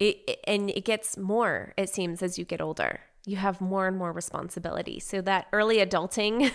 it, 0.00 0.40
and 0.44 0.70
it 0.70 0.84
gets 0.84 1.16
more 1.16 1.72
it 1.76 1.88
seems 1.88 2.22
as 2.22 2.38
you 2.38 2.44
get 2.44 2.60
older. 2.60 3.00
You 3.26 3.36
have 3.36 3.60
more 3.60 3.86
and 3.86 3.96
more 3.96 4.12
responsibility. 4.12 5.00
So 5.00 5.22
that 5.22 5.46
early 5.52 5.78
adulting 5.78 6.52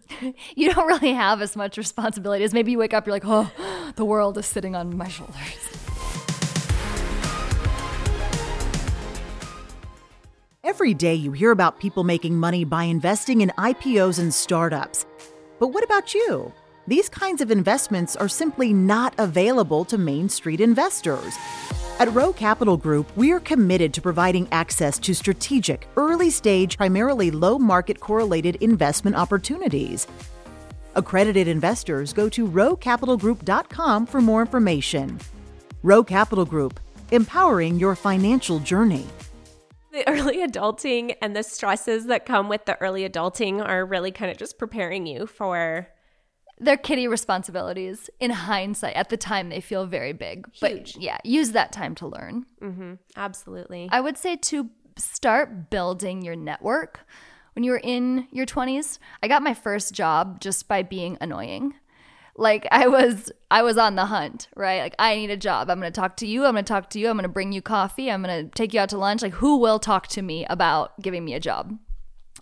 you 0.56 0.72
don't 0.72 0.86
really 0.86 1.12
have 1.12 1.40
as 1.42 1.56
much 1.56 1.76
responsibility 1.76 2.44
as 2.44 2.52
maybe 2.52 2.72
you 2.72 2.78
wake 2.78 2.92
up 2.94 3.06
you're 3.06 3.14
like 3.14 3.24
oh 3.24 3.50
the 3.96 4.04
world 4.04 4.36
is 4.38 4.46
sitting 4.46 4.74
on 4.74 4.96
my 4.96 5.08
shoulders. 5.08 5.68
Every 10.64 10.92
day 10.92 11.14
you 11.14 11.32
hear 11.32 11.50
about 11.50 11.80
people 11.80 12.04
making 12.04 12.36
money 12.36 12.64
by 12.64 12.84
investing 12.84 13.40
in 13.40 13.50
ipos 13.58 14.18
and 14.18 14.32
startups. 14.32 15.06
But 15.58 15.68
what 15.68 15.82
about 15.82 16.14
you? 16.14 16.52
These 16.86 17.08
kinds 17.08 17.40
of 17.40 17.50
investments 17.50 18.16
are 18.16 18.28
simply 18.28 18.72
not 18.72 19.14
available 19.18 19.84
to 19.86 19.98
main 19.98 20.28
street 20.28 20.60
investors 20.60 21.36
at 21.98 22.12
Rowe 22.14 22.32
Capital 22.32 22.76
Group, 22.76 23.14
we 23.16 23.32
are 23.32 23.40
committed 23.40 23.92
to 23.94 24.00
providing 24.00 24.46
access 24.52 24.98
to 25.00 25.14
strategic, 25.14 25.88
early 25.96 26.30
stage, 26.30 26.76
primarily 26.76 27.30
low 27.30 27.58
market 27.58 27.98
correlated 27.98 28.56
investment 28.56 29.16
opportunities. 29.16 30.06
Accredited 30.94 31.48
investors 31.48 32.12
go 32.12 32.28
to 32.28 32.46
rowecapitalgroup.com 32.46 34.06
for 34.06 34.20
more 34.20 34.40
information. 34.40 35.18
Rowe 35.82 36.04
Capital 36.04 36.44
Group, 36.44 36.78
empowering 37.10 37.78
your 37.78 37.96
financial 37.96 38.60
journey. 38.60 39.06
The 39.90 40.08
early 40.08 40.46
adulting 40.46 41.16
and 41.20 41.34
the 41.34 41.42
stresses 41.42 42.06
that 42.06 42.26
come 42.26 42.48
with 42.48 42.64
the 42.64 42.80
early 42.80 43.08
adulting 43.08 43.66
are 43.66 43.84
really 43.84 44.12
kind 44.12 44.30
of 44.30 44.36
just 44.36 44.58
preparing 44.58 45.06
you 45.06 45.26
for 45.26 45.88
their 46.60 46.76
kitty 46.76 47.06
responsibilities 47.06 48.10
in 48.20 48.30
hindsight 48.30 48.94
at 48.96 49.08
the 49.08 49.16
time 49.16 49.48
they 49.48 49.60
feel 49.60 49.86
very 49.86 50.12
big. 50.12 50.46
Huge. 50.52 50.94
but 50.94 51.02
yeah 51.02 51.18
use 51.24 51.52
that 51.52 51.72
time 51.72 51.94
to 51.96 52.06
learn. 52.06 52.46
Mm-hmm. 52.60 52.94
absolutely. 53.16 53.88
I 53.92 54.00
would 54.00 54.16
say 54.18 54.36
to 54.36 54.70
start 54.96 55.70
building 55.70 56.22
your 56.22 56.36
network. 56.36 57.00
When 57.54 57.64
you 57.64 57.72
were 57.72 57.80
in 57.82 58.28
your 58.30 58.46
20s 58.46 58.98
i 59.20 59.26
got 59.26 59.42
my 59.42 59.52
first 59.54 59.92
job 59.92 60.40
just 60.40 60.68
by 60.68 60.82
being 60.82 61.18
annoying. 61.20 61.74
Like 62.36 62.68
i 62.70 62.86
was 62.86 63.32
i 63.50 63.62
was 63.62 63.76
on 63.78 63.96
the 63.96 64.06
hunt 64.06 64.48
right? 64.54 64.80
Like 64.80 64.94
i 64.98 65.16
need 65.16 65.30
a 65.30 65.36
job. 65.36 65.70
I'm 65.70 65.80
going 65.80 65.92
to 65.92 66.00
talk 66.00 66.16
to 66.18 66.26
you. 66.26 66.44
I'm 66.44 66.52
going 66.52 66.64
to 66.64 66.68
talk 66.68 66.90
to 66.90 66.98
you. 67.00 67.08
I'm 67.08 67.16
going 67.16 67.22
to 67.24 67.28
bring 67.28 67.52
you 67.52 67.62
coffee. 67.62 68.10
I'm 68.10 68.22
going 68.22 68.44
to 68.44 68.50
take 68.50 68.74
you 68.74 68.80
out 68.80 68.90
to 68.90 68.98
lunch. 68.98 69.22
Like 69.22 69.34
who 69.34 69.56
will 69.58 69.78
talk 69.78 70.06
to 70.08 70.22
me 70.22 70.44
about 70.46 71.00
giving 71.00 71.24
me 71.24 71.34
a 71.34 71.40
job 71.40 71.76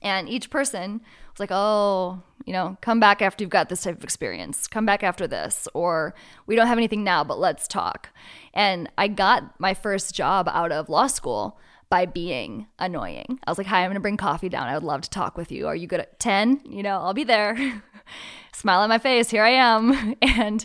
and 0.02 0.28
each 0.28 0.50
person 0.50 1.00
was 1.32 1.40
like 1.40 1.50
oh 1.52 2.22
you 2.46 2.52
know, 2.52 2.76
come 2.80 3.00
back 3.00 3.20
after 3.20 3.42
you've 3.42 3.50
got 3.50 3.68
this 3.68 3.82
type 3.82 3.98
of 3.98 4.04
experience. 4.04 4.68
Come 4.68 4.86
back 4.86 5.02
after 5.02 5.26
this. 5.26 5.66
Or 5.74 6.14
we 6.46 6.54
don't 6.54 6.68
have 6.68 6.78
anything 6.78 7.02
now, 7.02 7.24
but 7.24 7.40
let's 7.40 7.66
talk. 7.66 8.10
And 8.54 8.88
I 8.96 9.08
got 9.08 9.58
my 9.60 9.74
first 9.74 10.14
job 10.14 10.48
out 10.48 10.70
of 10.70 10.88
law 10.88 11.08
school 11.08 11.58
by 11.90 12.06
being 12.06 12.68
annoying. 12.78 13.40
I 13.44 13.50
was 13.50 13.58
like, 13.58 13.66
hi, 13.66 13.80
I'm 13.80 13.88
going 13.88 13.94
to 13.94 14.00
bring 14.00 14.16
coffee 14.16 14.48
down. 14.48 14.68
I 14.68 14.74
would 14.74 14.84
love 14.84 15.00
to 15.02 15.10
talk 15.10 15.36
with 15.36 15.50
you. 15.50 15.66
Are 15.66 15.74
you 15.74 15.88
good 15.88 16.00
at 16.00 16.20
10? 16.20 16.62
You 16.64 16.84
know, 16.84 17.00
I'll 17.00 17.14
be 17.14 17.24
there. 17.24 17.82
Smile 18.52 18.80
on 18.80 18.88
my 18.88 18.98
face. 18.98 19.28
Here 19.28 19.42
I 19.42 19.50
am. 19.50 20.14
And 20.22 20.64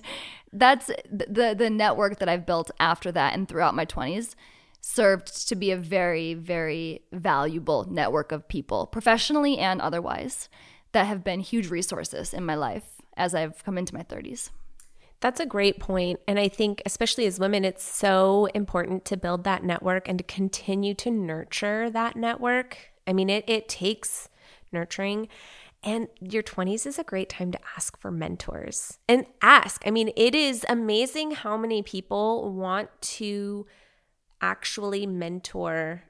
that's 0.54 0.88
the 1.10 1.56
the 1.58 1.70
network 1.70 2.20
that 2.20 2.28
I've 2.28 2.46
built 2.46 2.72
after 2.78 3.10
that 3.14 3.34
and 3.34 3.48
throughout 3.48 3.74
my 3.74 3.86
20s 3.86 4.36
served 4.82 5.48
to 5.48 5.56
be 5.56 5.72
a 5.72 5.78
very 5.78 6.34
very 6.34 7.02
valuable 7.14 7.88
network 7.90 8.32
of 8.32 8.48
people 8.48 8.88
professionally 8.88 9.58
and 9.58 9.80
otherwise 9.80 10.50
that 10.92 11.06
have 11.06 11.24
been 11.24 11.40
huge 11.40 11.70
resources 11.70 12.34
in 12.34 12.46
my 12.46 12.56
life 12.56 13.02
as 13.16 13.34
I've 13.34 13.64
come 13.64 13.78
into 13.78 13.94
my 13.94 14.04
30s. 14.04 14.50
That's 15.20 15.40
a 15.40 15.46
great 15.46 15.80
point. 15.80 16.20
And 16.28 16.40
I 16.40 16.48
think, 16.48 16.82
especially 16.86 17.28
as 17.28 17.40
women, 17.40 17.64
it's 17.64 17.84
so 17.84 18.48
important 18.56 19.06
to 19.06 19.18
build 19.18 19.44
that 19.44 19.64
network 19.64 20.10
and 20.10 20.18
to 20.18 20.24
continue 20.24 20.96
to 20.96 21.12
nurture 21.12 21.90
that 21.92 22.16
network. 22.16 22.92
I 23.06 23.14
mean, 23.14 23.30
it, 23.30 23.46
it 23.48 23.70
takes 23.70 24.30
nurturing. 24.72 25.28
And 25.84 26.08
your 26.20 26.44
20s 26.44 26.86
is 26.86 27.00
a 27.00 27.04
great 27.04 27.30
time 27.30 27.52
to 27.52 27.60
ask 27.76 28.00
for 28.00 28.12
mentors 28.12 28.98
and 29.08 29.26
ask. 29.42 29.84
I 29.86 29.92
mean, 29.92 30.12
it 30.16 30.34
is 30.36 30.66
amazing 30.68 31.32
how 31.32 31.56
many 31.56 31.84
people 31.84 32.52
want 32.52 32.90
to 33.02 33.66
actually 34.42 35.06
mentor 35.06 36.04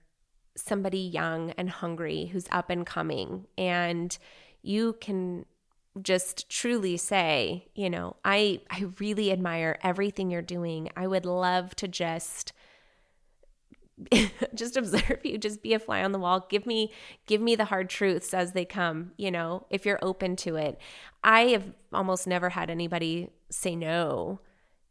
somebody 0.56 1.00
young 1.00 1.52
and 1.52 1.70
hungry 1.70 2.30
who's 2.32 2.48
up 2.52 2.70
and 2.70 2.86
coming. 2.86 3.48
And 3.58 4.18
you 4.62 4.94
can 5.00 5.46
just 6.02 6.50
truly 6.50 6.98
say, 6.98 7.68
you 7.76 7.90
know, 7.90 8.16
I 8.24 8.62
I 8.70 8.86
really 9.00 9.32
admire 9.32 9.78
everything 9.84 10.32
you're 10.32 10.42
doing. 10.42 10.90
I 10.96 11.08
would 11.08 11.26
love 11.26 11.76
to 11.78 11.88
just 11.88 12.54
just 14.56 14.78
observe 14.78 15.20
you 15.24 15.38
just 15.38 15.62
be 15.62 15.74
a 15.74 15.80
fly 15.80 16.04
on 16.04 16.12
the 16.12 16.20
wall 16.20 16.48
give 16.50 16.66
me 16.66 16.92
give 17.28 17.42
me 17.42 17.56
the 17.56 17.66
hard 17.66 17.90
truths 17.90 18.34
as 18.34 18.54
they 18.54 18.66
come 18.66 19.12
you 19.18 19.30
know 19.30 19.66
if 19.70 19.86
you're 19.86 20.00
open 20.02 20.36
to 20.36 20.56
it 20.56 20.80
i 21.24 21.42
have 21.42 21.72
almost 21.94 22.26
never 22.26 22.50
had 22.50 22.70
anybody 22.70 23.30
say 23.52 23.76
no 23.76 24.40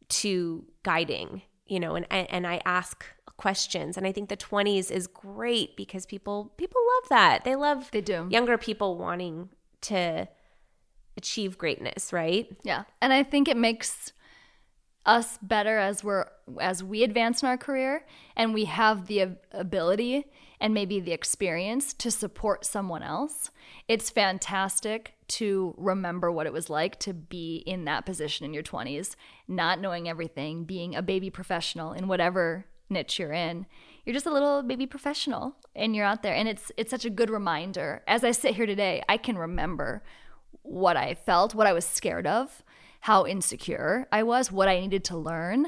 to 0.08 0.64
guiding 0.84 1.42
you 1.70 1.80
know 1.80 1.94
and 1.94 2.06
and 2.10 2.46
i 2.46 2.60
ask 2.64 3.04
questions 3.36 3.96
and 3.96 4.06
i 4.06 4.12
think 4.12 4.28
the 4.28 4.36
20s 4.36 4.90
is 4.90 5.06
great 5.06 5.76
because 5.76 6.04
people 6.04 6.52
people 6.58 6.80
love 6.96 7.08
that 7.08 7.44
they 7.44 7.56
love 7.56 7.90
they 7.90 8.00
do 8.00 8.26
younger 8.30 8.58
people 8.58 8.98
wanting 8.98 9.48
to 9.80 10.28
achieve 11.16 11.58
greatness, 11.58 12.12
right? 12.12 12.50
Yeah. 12.62 12.84
And 13.00 13.12
I 13.12 13.22
think 13.22 13.48
it 13.48 13.56
makes 13.56 14.12
us 15.06 15.38
better 15.42 15.78
as 15.78 16.04
we're 16.04 16.26
as 16.60 16.84
we 16.84 17.02
advance 17.02 17.42
in 17.42 17.48
our 17.48 17.56
career 17.56 18.04
and 18.36 18.52
we 18.52 18.66
have 18.66 19.06
the 19.06 19.36
ability 19.52 20.26
and 20.60 20.74
maybe 20.74 21.00
the 21.00 21.12
experience 21.12 21.94
to 21.94 22.10
support 22.10 22.64
someone 22.64 23.02
else. 23.02 23.50
It's 23.88 24.10
fantastic 24.10 25.14
to 25.28 25.74
remember 25.78 26.30
what 26.30 26.46
it 26.46 26.52
was 26.52 26.68
like 26.68 26.98
to 27.00 27.14
be 27.14 27.62
in 27.66 27.84
that 27.84 28.04
position 28.04 28.44
in 28.44 28.52
your 28.52 28.62
20s, 28.62 29.14
not 29.48 29.80
knowing 29.80 30.08
everything, 30.08 30.64
being 30.64 30.94
a 30.94 31.02
baby 31.02 31.30
professional 31.30 31.92
in 31.92 32.08
whatever 32.08 32.66
niche 32.90 33.18
you're 33.18 33.32
in 33.32 33.66
you're 34.04 34.14
just 34.14 34.26
a 34.26 34.32
little 34.32 34.62
baby 34.62 34.86
professional 34.86 35.54
and 35.76 35.94
you're 35.94 36.04
out 36.04 36.22
there 36.22 36.34
and 36.34 36.48
it's 36.48 36.72
it's 36.76 36.90
such 36.90 37.04
a 37.04 37.10
good 37.10 37.30
reminder 37.30 38.02
as 38.08 38.24
i 38.24 38.30
sit 38.30 38.56
here 38.56 38.66
today 38.66 39.02
i 39.08 39.16
can 39.16 39.38
remember 39.38 40.02
what 40.62 40.96
i 40.96 41.14
felt 41.14 41.54
what 41.54 41.66
i 41.66 41.72
was 41.72 41.84
scared 41.84 42.26
of 42.26 42.62
how 43.02 43.24
insecure 43.24 44.06
i 44.10 44.22
was 44.22 44.50
what 44.50 44.68
i 44.68 44.80
needed 44.80 45.04
to 45.04 45.16
learn 45.16 45.66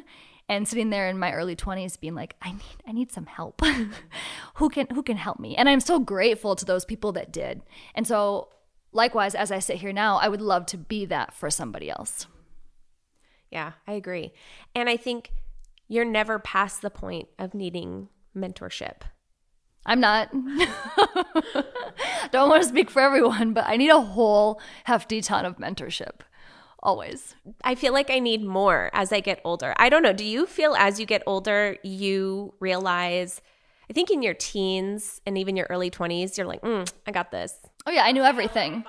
and 0.52 0.68
sitting 0.68 0.90
there 0.90 1.08
in 1.08 1.18
my 1.18 1.32
early 1.32 1.56
20s 1.56 1.98
being 1.98 2.14
like 2.14 2.36
i 2.42 2.52
need 2.52 2.76
i 2.86 2.92
need 2.92 3.10
some 3.10 3.26
help 3.26 3.60
who 4.54 4.68
can 4.68 4.86
who 4.94 5.02
can 5.02 5.16
help 5.16 5.38
me 5.38 5.56
and 5.56 5.68
i'm 5.68 5.80
so 5.80 5.98
grateful 5.98 6.54
to 6.54 6.64
those 6.64 6.84
people 6.84 7.12
that 7.12 7.32
did 7.32 7.62
and 7.94 8.06
so 8.06 8.48
likewise 8.92 9.34
as 9.34 9.50
i 9.50 9.58
sit 9.58 9.76
here 9.76 9.92
now 9.92 10.18
i 10.18 10.28
would 10.28 10.42
love 10.42 10.66
to 10.66 10.76
be 10.76 11.04
that 11.04 11.34
for 11.34 11.50
somebody 11.50 11.90
else 11.90 12.26
yeah 13.50 13.72
i 13.86 13.92
agree 13.92 14.32
and 14.74 14.88
i 14.88 14.96
think 14.96 15.30
you're 15.92 16.04
never 16.06 16.38
past 16.38 16.80
the 16.80 16.88
point 16.88 17.28
of 17.38 17.52
needing 17.52 18.08
mentorship. 18.34 19.02
I'm 19.84 20.00
not. 20.00 20.32
Don't 22.32 22.48
want 22.48 22.62
to 22.62 22.68
speak 22.68 22.88
for 22.88 23.02
everyone, 23.02 23.52
but 23.52 23.66
I 23.66 23.76
need 23.76 23.90
a 23.90 24.00
whole 24.00 24.58
hefty 24.84 25.20
ton 25.20 25.44
of 25.44 25.58
mentorship. 25.58 26.20
Always. 26.82 27.36
I 27.62 27.74
feel 27.76 27.92
like 27.92 28.10
I 28.10 28.18
need 28.18 28.42
more 28.44 28.90
as 28.92 29.12
I 29.12 29.20
get 29.20 29.40
older. 29.44 29.72
I 29.76 29.88
don't 29.88 30.02
know. 30.02 30.12
Do 30.12 30.24
you 30.24 30.46
feel 30.46 30.74
as 30.74 30.98
you 30.98 31.06
get 31.06 31.22
older, 31.26 31.76
you 31.84 32.54
realize, 32.58 33.40
I 33.88 33.92
think 33.92 34.10
in 34.10 34.22
your 34.22 34.34
teens 34.34 35.20
and 35.24 35.38
even 35.38 35.56
your 35.56 35.66
early 35.70 35.90
20s, 35.90 36.36
you're 36.36 36.46
like, 36.46 36.62
mm, 36.62 36.90
I 37.06 37.12
got 37.12 37.30
this. 37.30 37.56
Oh, 37.86 37.92
yeah. 37.92 38.02
I 38.02 38.12
knew 38.12 38.22
everything. 38.22 38.84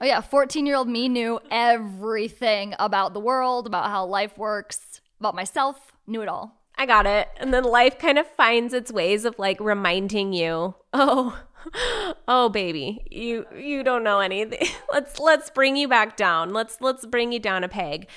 Oh, 0.00 0.06
yeah. 0.06 0.20
14 0.20 0.66
year 0.66 0.76
old 0.76 0.88
me 0.88 1.08
knew 1.08 1.38
everything 1.50 2.74
about 2.78 3.14
the 3.14 3.20
world, 3.20 3.66
about 3.66 3.90
how 3.90 4.06
life 4.06 4.36
works, 4.36 5.00
about 5.20 5.34
myself, 5.34 5.92
knew 6.06 6.22
it 6.22 6.28
all. 6.28 6.56
I 6.76 6.86
got 6.86 7.06
it. 7.06 7.28
And 7.36 7.52
then 7.52 7.62
life 7.64 7.98
kind 7.98 8.18
of 8.18 8.26
finds 8.26 8.72
its 8.72 8.90
ways 8.90 9.24
of 9.24 9.38
like 9.38 9.60
reminding 9.60 10.32
you, 10.32 10.74
oh, 10.94 11.38
oh 12.28 12.48
baby, 12.52 13.04
you 13.10 13.46
you 13.56 13.82
don't 13.82 14.04
know 14.04 14.20
anything. 14.20 14.66
let's 14.92 15.18
let's 15.18 15.50
bring 15.50 15.76
you 15.76 15.88
back 15.88 16.16
down. 16.16 16.52
Let's 16.52 16.80
let's 16.80 17.06
bring 17.06 17.32
you 17.32 17.38
down 17.38 17.64
a 17.64 17.68
peg. 17.68 18.08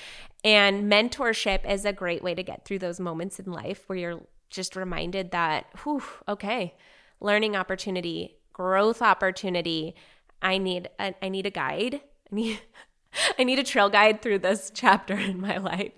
And 0.44 0.92
mentorship 0.92 1.70
is 1.70 1.86
a 1.86 1.94
great 1.94 2.22
way 2.22 2.36
to 2.36 2.44
get 2.44 2.66
through 2.66 2.80
those 2.80 3.00
moments 3.00 3.40
in 3.40 3.52
life 3.52 3.84
where 3.88 3.98
you're 3.98 4.22
just 4.50 4.76
reminded 4.76 5.32
that, 5.32 5.66
whew, 5.84 6.04
okay, 6.28 6.76
learning 7.22 7.56
opportunity, 7.56 8.38
growth 8.52 9.02
opportunity. 9.02 9.96
I 10.42 10.58
need 10.58 10.90
a, 11.00 11.16
I 11.24 11.30
need 11.30 11.46
a 11.46 11.50
guide. 11.50 12.02
I 12.32 12.36
need 12.36 12.62
I 13.40 13.44
need 13.44 13.60
a 13.60 13.64
trail 13.64 13.90
guide 13.90 14.22
through 14.22 14.40
this 14.40 14.72
chapter 14.74 15.16
in 15.16 15.40
my 15.40 15.58
life. 15.58 15.94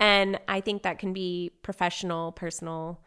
And 0.00 0.38
I 0.48 0.60
think 0.60 0.82
that 0.82 0.98
can 0.98 1.12
be 1.12 1.52
professional, 1.62 2.32
personal, 2.32 3.03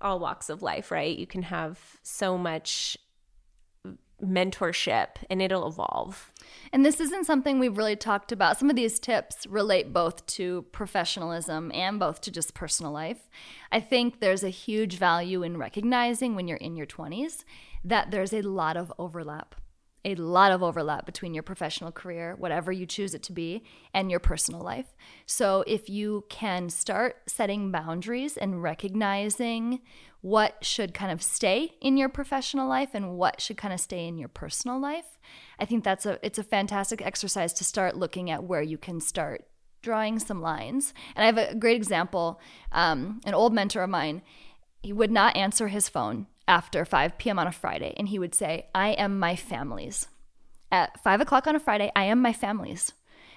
all 0.00 0.18
walks 0.18 0.48
of 0.48 0.62
life, 0.62 0.90
right? 0.90 1.16
You 1.16 1.26
can 1.26 1.42
have 1.42 1.98
so 2.02 2.38
much 2.38 2.96
mentorship 4.22 5.08
and 5.30 5.40
it'll 5.40 5.68
evolve. 5.68 6.32
And 6.72 6.84
this 6.84 7.00
isn't 7.00 7.26
something 7.26 7.58
we've 7.58 7.78
really 7.78 7.96
talked 7.96 8.32
about. 8.32 8.58
Some 8.58 8.68
of 8.68 8.76
these 8.76 8.98
tips 8.98 9.46
relate 9.46 9.92
both 9.92 10.26
to 10.26 10.62
professionalism 10.72 11.70
and 11.72 12.00
both 12.00 12.20
to 12.22 12.30
just 12.30 12.54
personal 12.54 12.92
life. 12.92 13.28
I 13.70 13.80
think 13.80 14.20
there's 14.20 14.42
a 14.42 14.48
huge 14.48 14.98
value 14.98 15.42
in 15.42 15.56
recognizing 15.56 16.34
when 16.34 16.48
you're 16.48 16.58
in 16.58 16.76
your 16.76 16.86
20s 16.86 17.44
that 17.84 18.10
there's 18.10 18.32
a 18.32 18.42
lot 18.42 18.76
of 18.76 18.92
overlap 18.98 19.54
a 20.08 20.14
lot 20.22 20.52
of 20.52 20.62
overlap 20.62 21.04
between 21.06 21.34
your 21.34 21.42
professional 21.42 21.92
career, 21.92 22.34
whatever 22.38 22.72
you 22.72 22.86
choose 22.86 23.14
it 23.14 23.22
to 23.24 23.32
be, 23.32 23.64
and 23.92 24.10
your 24.10 24.20
personal 24.20 24.60
life. 24.60 24.94
So 25.26 25.64
if 25.66 25.88
you 25.88 26.24
can 26.28 26.70
start 26.70 27.16
setting 27.26 27.70
boundaries 27.70 28.36
and 28.36 28.62
recognizing 28.62 29.80
what 30.20 30.64
should 30.64 30.94
kind 30.94 31.12
of 31.12 31.22
stay 31.22 31.72
in 31.80 31.96
your 31.96 32.08
professional 32.08 32.68
life 32.68 32.90
and 32.94 33.16
what 33.16 33.40
should 33.40 33.56
kind 33.56 33.74
of 33.74 33.80
stay 33.80 34.06
in 34.06 34.18
your 34.18 34.28
personal 34.28 34.80
life, 34.80 35.18
I 35.58 35.64
think 35.64 35.84
that's 35.84 36.06
a 36.06 36.18
it's 36.24 36.38
a 36.38 36.44
fantastic 36.44 37.02
exercise 37.02 37.52
to 37.54 37.64
start 37.64 37.96
looking 37.96 38.30
at 38.30 38.44
where 38.44 38.62
you 38.62 38.78
can 38.78 39.00
start 39.00 39.46
drawing 39.82 40.18
some 40.18 40.42
lines. 40.42 40.92
And 41.14 41.22
I 41.22 41.26
have 41.26 41.38
a 41.38 41.54
great 41.54 41.76
example. 41.76 42.40
Um, 42.72 43.20
an 43.24 43.34
old 43.34 43.52
mentor 43.52 43.82
of 43.82 43.90
mine, 43.90 44.22
he 44.82 44.92
would 44.92 45.10
not 45.10 45.36
answer 45.36 45.68
his 45.68 45.88
phone 45.88 46.26
after 46.48 46.84
5 46.84 47.18
p.m. 47.18 47.38
on 47.38 47.46
a 47.46 47.52
Friday, 47.52 47.94
and 47.96 48.08
he 48.08 48.18
would 48.18 48.34
say, 48.34 48.66
I 48.74 48.90
am 48.90 49.18
my 49.18 49.36
family's. 49.36 50.08
At 50.72 51.00
5 51.02 51.20
o'clock 51.20 51.46
on 51.46 51.54
a 51.54 51.60
Friday, 51.60 51.92
I 51.94 52.04
am 52.04 52.20
my 52.20 52.32
family's. 52.32 52.92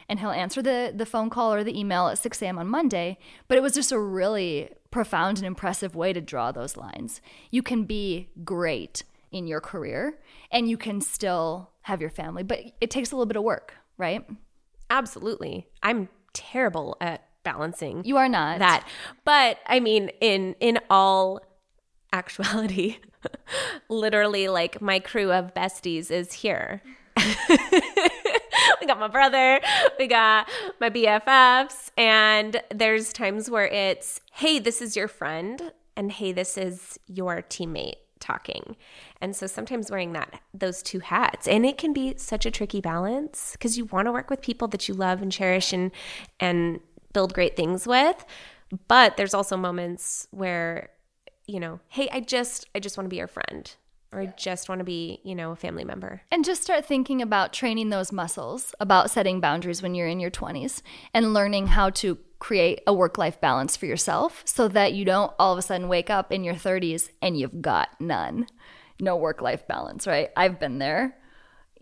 And 0.09 0.19
he'll 0.19 0.31
answer 0.31 0.61
the, 0.61 0.91
the 0.95 1.05
phone 1.05 1.29
call 1.29 1.53
or 1.53 1.63
the 1.63 1.77
email 1.77 2.07
at 2.07 2.17
6 2.17 2.41
a.m. 2.41 2.57
on 2.57 2.67
Monday. 2.67 3.17
But 3.47 3.57
it 3.57 3.61
was 3.61 3.73
just 3.73 3.91
a 3.91 3.99
really 3.99 4.69
profound 4.89 5.37
and 5.37 5.47
impressive 5.47 5.95
way 5.95 6.11
to 6.11 6.19
draw 6.19 6.51
those 6.51 6.75
lines. 6.75 7.21
You 7.49 7.61
can 7.61 7.83
be 7.83 8.29
great 8.43 9.03
in 9.31 9.47
your 9.47 9.61
career 9.61 10.19
and 10.51 10.69
you 10.69 10.77
can 10.77 10.99
still 10.99 11.69
have 11.83 12.01
your 12.01 12.09
family, 12.09 12.43
but 12.43 12.59
it 12.81 12.91
takes 12.91 13.11
a 13.11 13.15
little 13.15 13.25
bit 13.25 13.37
of 13.37 13.43
work, 13.43 13.75
right? 13.97 14.25
Absolutely. 14.89 15.67
I'm 15.81 16.09
terrible 16.33 16.97
at 16.99 17.25
balancing. 17.43 18.03
You 18.03 18.17
are 18.17 18.29
not. 18.29 18.59
That. 18.59 18.85
But 19.23 19.57
I 19.65 19.79
mean 19.79 20.09
in 20.19 20.55
in 20.59 20.79
all 20.89 21.39
actuality, 22.13 22.97
literally, 23.89 24.47
like 24.47 24.81
my 24.81 24.99
crew 24.99 25.31
of 25.31 25.53
besties 25.53 26.11
is 26.11 26.33
here. 26.33 26.81
we 27.49 28.87
got 28.87 28.99
my 28.99 29.07
brother, 29.07 29.59
we 29.99 30.07
got 30.07 30.49
my 30.79 30.89
BFFs, 30.89 31.91
and 31.97 32.61
there's 32.73 33.13
times 33.13 33.49
where 33.49 33.67
it's, 33.67 34.21
hey, 34.33 34.59
this 34.59 34.81
is 34.81 34.95
your 34.95 35.07
friend, 35.07 35.71
and 35.95 36.11
hey, 36.11 36.31
this 36.31 36.57
is 36.57 36.99
your 37.07 37.41
teammate 37.41 37.95
talking. 38.19 38.77
And 39.19 39.35
so 39.35 39.47
sometimes 39.47 39.91
wearing 39.91 40.13
that 40.13 40.41
those 40.53 40.81
two 40.81 40.99
hats 40.99 41.47
and 41.47 41.65
it 41.65 41.77
can 41.77 41.91
be 41.91 42.13
such 42.17 42.45
a 42.45 42.51
tricky 42.51 42.79
balance 42.79 43.53
because 43.53 43.77
you 43.77 43.85
want 43.85 44.05
to 44.05 44.11
work 44.11 44.29
with 44.29 44.41
people 44.41 44.67
that 44.69 44.87
you 44.87 44.93
love 44.93 45.21
and 45.21 45.31
cherish 45.31 45.73
and 45.73 45.91
and 46.39 46.79
build 47.13 47.33
great 47.33 47.57
things 47.57 47.85
with. 47.85 48.23
But 48.87 49.17
there's 49.17 49.33
also 49.33 49.57
moments 49.57 50.27
where 50.31 50.89
you 51.51 51.59
know, 51.59 51.79
hey, 51.89 52.09
I 52.11 52.21
just 52.21 52.67
I 52.73 52.79
just 52.79 52.97
want 52.97 53.05
to 53.05 53.09
be 53.09 53.17
your 53.17 53.27
friend 53.27 53.73
or 54.13 54.19
I 54.19 54.25
just 54.37 54.67
want 54.67 54.79
to 54.79 54.85
be, 54.85 55.19
you 55.23 55.35
know, 55.35 55.51
a 55.51 55.55
family 55.55 55.85
member. 55.85 56.21
And 56.31 56.43
just 56.43 56.61
start 56.61 56.85
thinking 56.85 57.21
about 57.21 57.53
training 57.53 57.89
those 57.89 58.11
muscles, 58.11 58.75
about 58.79 59.09
setting 59.09 59.39
boundaries 59.39 59.81
when 59.81 59.95
you're 59.95 60.07
in 60.07 60.19
your 60.19 60.31
20s 60.31 60.81
and 61.13 61.33
learning 61.33 61.67
how 61.67 61.89
to 61.91 62.17
create 62.39 62.81
a 62.85 62.93
work 62.93 63.17
life 63.17 63.39
balance 63.39 63.77
for 63.77 63.85
yourself 63.85 64.41
so 64.45 64.67
that 64.67 64.93
you 64.93 65.05
don't 65.05 65.31
all 65.39 65.53
of 65.53 65.59
a 65.59 65.61
sudden 65.61 65.87
wake 65.87 66.09
up 66.09 66.31
in 66.31 66.43
your 66.43 66.55
30s 66.55 67.09
and 67.21 67.37
you've 67.37 67.61
got 67.61 67.89
none. 67.99 68.47
No 68.99 69.15
work 69.15 69.41
life 69.41 69.67
balance, 69.67 70.05
right? 70.07 70.29
I've 70.35 70.59
been 70.59 70.79
there. 70.79 71.17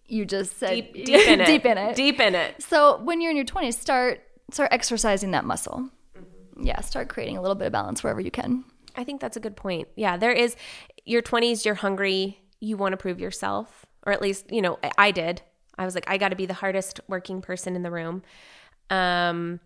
You 0.05 0.25
just 0.25 0.57
said 0.57 0.71
deep, 0.71 0.93
deep 1.05 1.27
in 1.27 1.41
it. 1.41 1.45
deep 1.45 1.65
in 1.65 1.77
it. 1.77 1.95
Deep 1.95 2.19
in 2.19 2.35
it. 2.35 2.61
So 2.61 3.01
when 3.03 3.21
you're 3.21 3.31
in 3.31 3.37
your 3.37 3.45
20s, 3.45 3.75
start 3.75 4.21
start 4.51 4.69
exercising 4.71 5.31
that 5.31 5.45
muscle. 5.45 5.89
Mm-hmm. 6.17 6.65
Yeah, 6.65 6.81
start 6.81 7.07
creating 7.09 7.37
a 7.37 7.41
little 7.41 7.55
bit 7.55 7.67
of 7.67 7.73
balance 7.73 8.03
wherever 8.03 8.19
you 8.21 8.31
can. 8.31 8.65
I 8.99 9.05
think 9.05 9.21
that's 9.21 9.37
a 9.37 9.39
good 9.39 9.55
point. 9.55 9.87
Yeah, 9.95 10.17
there 10.17 10.33
is 10.33 10.57
your 11.05 11.21
20s, 11.21 11.63
you're 11.63 11.75
hungry, 11.75 12.41
you 12.59 12.75
want 12.75 12.91
to 12.91 12.97
prove 12.97 13.17
yourself, 13.17 13.85
or 14.05 14.11
at 14.11 14.21
least, 14.21 14.51
you 14.51 14.61
know, 14.61 14.77
I 14.97 15.11
did. 15.11 15.41
I 15.77 15.85
was 15.85 15.95
like, 15.95 16.03
I 16.09 16.17
got 16.17 16.29
to 16.29 16.35
be 16.35 16.45
the 16.45 16.53
hardest 16.53 16.99
working 17.07 17.41
person 17.41 17.77
in 17.77 17.83
the 17.83 17.91
room. 17.91 18.23
Um, 18.89 19.61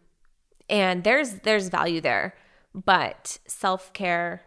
and 0.70 1.04
there's 1.04 1.40
there's 1.40 1.70
value 1.70 2.00
there, 2.00 2.36
but 2.76 3.40
self 3.48 3.92
care, 3.94 4.44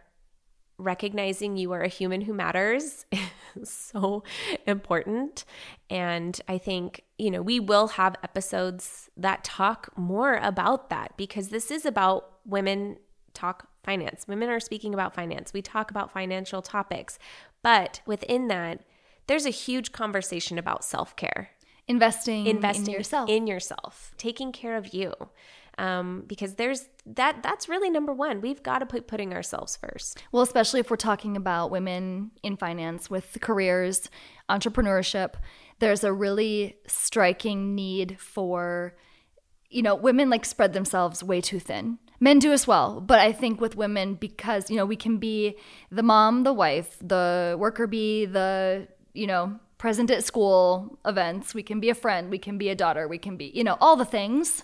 recognizing 0.77 1.57
you 1.57 1.73
are 1.73 1.81
a 1.81 1.89
human 1.89 2.21
who 2.21 2.33
matters, 2.33 3.05
is 3.55 3.69
so 3.69 4.23
important. 4.65 5.43
And 5.89 6.39
I 6.47 6.57
think 6.57 7.03
you 7.17 7.29
know 7.29 7.41
we 7.41 7.59
will 7.59 7.87
have 7.89 8.15
episodes 8.23 9.09
that 9.17 9.43
talk 9.43 9.89
more 9.97 10.35
about 10.35 10.89
that 10.89 11.17
because 11.17 11.49
this 11.49 11.71
is 11.71 11.85
about 11.85 12.39
women 12.45 12.97
talk 13.33 13.67
finance. 13.87 14.27
Women 14.27 14.49
are 14.49 14.59
speaking 14.59 14.93
about 14.93 15.15
finance. 15.15 15.53
We 15.53 15.61
talk 15.61 15.89
about 15.89 16.11
financial 16.11 16.61
topics. 16.61 17.17
But 17.63 18.01
within 18.05 18.49
that, 18.49 18.81
there's 19.27 19.45
a 19.45 19.49
huge 19.49 19.93
conversation 19.93 20.57
about 20.57 20.83
self 20.83 21.15
care. 21.15 21.51
Investing, 21.87 22.47
investing 22.47 22.87
in 22.87 22.91
yourself. 22.91 23.29
In 23.29 23.47
yourself. 23.47 24.11
Taking 24.17 24.51
care 24.51 24.75
of 24.75 24.93
you. 24.93 25.13
Um, 25.77 26.25
because 26.27 26.55
there's 26.55 26.89
that 27.05 27.41
that's 27.43 27.69
really 27.69 27.91
number 27.91 28.11
one 28.11 28.41
we've 28.41 28.63
got 28.63 28.79
to 28.79 28.87
put 28.87 29.07
putting 29.07 29.31
ourselves 29.31 29.77
first 29.77 30.17
well 30.31 30.41
especially 30.41 30.79
if 30.79 30.89
we're 30.89 30.95
talking 30.97 31.37
about 31.37 31.69
women 31.69 32.31
in 32.41 32.57
finance 32.57 33.11
with 33.11 33.37
careers 33.41 34.09
entrepreneurship 34.49 35.35
there's 35.77 36.03
a 36.03 36.11
really 36.11 36.77
striking 36.87 37.75
need 37.75 38.19
for 38.19 38.97
you 39.69 39.83
know 39.83 39.93
women 39.93 40.31
like 40.31 40.45
spread 40.45 40.73
themselves 40.73 41.23
way 41.23 41.41
too 41.41 41.59
thin 41.59 41.99
men 42.19 42.39
do 42.39 42.51
as 42.51 42.67
well 42.67 42.99
but 42.99 43.19
i 43.19 43.31
think 43.31 43.61
with 43.61 43.75
women 43.75 44.15
because 44.15 44.69
you 44.69 44.77
know 44.77 44.85
we 44.85 44.95
can 44.95 45.17
be 45.17 45.55
the 45.91 46.03
mom 46.03 46.43
the 46.43 46.53
wife 46.53 46.97
the 47.01 47.55
worker 47.59 47.87
bee 47.87 48.25
the 48.25 48.87
you 49.13 49.27
know 49.27 49.59
present 49.77 50.09
at 50.09 50.23
school 50.23 50.97
events. 51.05 51.53
We 51.53 51.63
can 51.63 51.79
be 51.79 51.89
a 51.89 51.95
friend. 51.95 52.29
We 52.29 52.39
can 52.39 52.57
be 52.57 52.69
a 52.69 52.75
daughter. 52.75 53.07
We 53.07 53.17
can 53.17 53.37
be 53.37 53.51
you 53.53 53.63
know 53.63 53.77
all 53.79 53.95
the 53.95 54.05
things. 54.05 54.63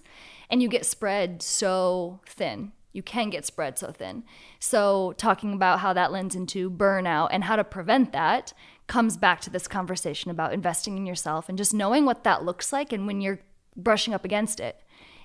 And 0.50 0.62
you 0.62 0.68
get 0.68 0.86
spread 0.86 1.42
so 1.42 2.20
thin. 2.28 2.74
You 2.92 3.02
can 3.02 3.32
get 3.32 3.46
spread 3.46 3.80
so 3.80 3.92
thin. 3.92 4.24
So 4.60 5.14
talking 5.18 5.54
about 5.54 5.80
how 5.80 5.94
that 5.94 6.12
lends 6.12 6.36
into 6.36 6.70
burnout 6.70 7.30
and 7.32 7.44
how 7.46 7.56
to 7.56 7.64
prevent 7.64 8.12
that 8.12 8.54
comes 8.86 9.18
back 9.18 9.42
to 9.42 9.50
this 9.50 9.68
conversation 9.68 10.30
about 10.30 10.54
investing 10.54 10.98
in 10.98 11.06
yourself 11.06 11.50
and 11.50 11.58
just 11.58 11.74
knowing 11.74 12.06
what 12.06 12.24
that 12.24 12.44
looks 12.44 12.72
like 12.72 12.92
and 12.92 13.08
when 13.08 13.22
you're 13.22 13.40
brushing 13.76 14.14
up 14.14 14.26
against 14.26 14.60
it 14.60 14.82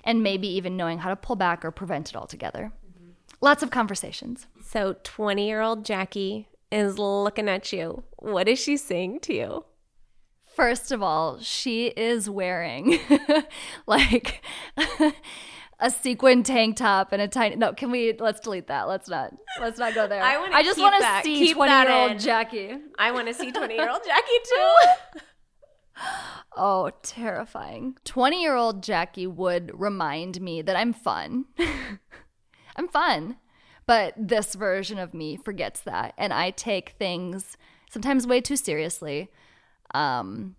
and 0.09 0.23
maybe 0.23 0.47
even 0.47 0.75
knowing 0.75 0.97
how 0.97 1.09
to 1.09 1.15
pull 1.15 1.35
back 1.35 1.63
or 1.63 1.69
prevent 1.69 2.09
it 2.09 2.15
altogether. 2.15 2.71
Mm-hmm. 2.83 3.11
Lots 3.41 3.61
of 3.61 3.69
conversations. 3.69 4.47
So, 4.59 4.95
20 5.03 5.47
year 5.47 5.61
old 5.61 5.85
Jackie 5.85 6.47
is 6.71 6.97
looking 6.97 7.47
at 7.47 7.71
you. 7.71 8.01
What 8.17 8.47
is 8.47 8.57
she 8.57 8.75
saying 8.75 9.19
to 9.21 9.35
you? 9.35 9.65
First 10.47 10.91
of 10.91 11.03
all, 11.03 11.39
she 11.39 11.89
is 11.89 12.27
wearing 12.27 12.99
like 13.85 14.43
a 15.79 15.91
sequin 15.91 16.41
tank 16.41 16.77
top 16.77 17.11
and 17.11 17.21
a 17.21 17.27
tiny 17.27 17.55
no 17.55 17.71
can 17.71 17.91
we 17.91 18.13
let's 18.19 18.41
delete 18.41 18.67
that 18.67 18.85
let's 18.89 19.07
not 19.07 19.31
let's 19.61 19.79
not 19.79 19.95
go 19.95 20.07
there 20.09 20.21
i, 20.21 20.37
wanna 20.37 20.53
I 20.53 20.61
just 20.61 20.77
want 20.77 21.01
to 21.01 21.21
see 21.23 21.53
20 21.53 21.71
year 21.71 21.89
old 21.89 22.19
jackie 22.19 22.75
i 22.97 23.11
want 23.11 23.27
to 23.27 23.33
see 23.33 23.49
20 23.49 23.75
year 23.75 23.89
old 23.89 24.01
jackie 24.05 24.27
too 24.43 25.19
Oh, 26.61 26.91
terrifying. 27.03 27.97
20 28.03 28.41
year 28.41 28.55
old 28.55 28.83
Jackie 28.83 29.27
would 29.27 29.71
remind 29.79 30.41
me 30.41 30.61
that 30.61 30.75
I'm 30.75 30.91
fun. 30.93 31.45
I'm 32.75 32.87
fun. 32.87 33.37
But 33.85 34.13
this 34.17 34.55
version 34.55 34.99
of 34.99 35.13
me 35.13 35.37
forgets 35.37 35.79
that. 35.81 36.13
And 36.17 36.33
I 36.33 36.51
take 36.51 36.95
things 36.99 37.55
sometimes 37.89 38.27
way 38.27 38.41
too 38.41 38.55
seriously. 38.55 39.29
Um, 39.93 40.55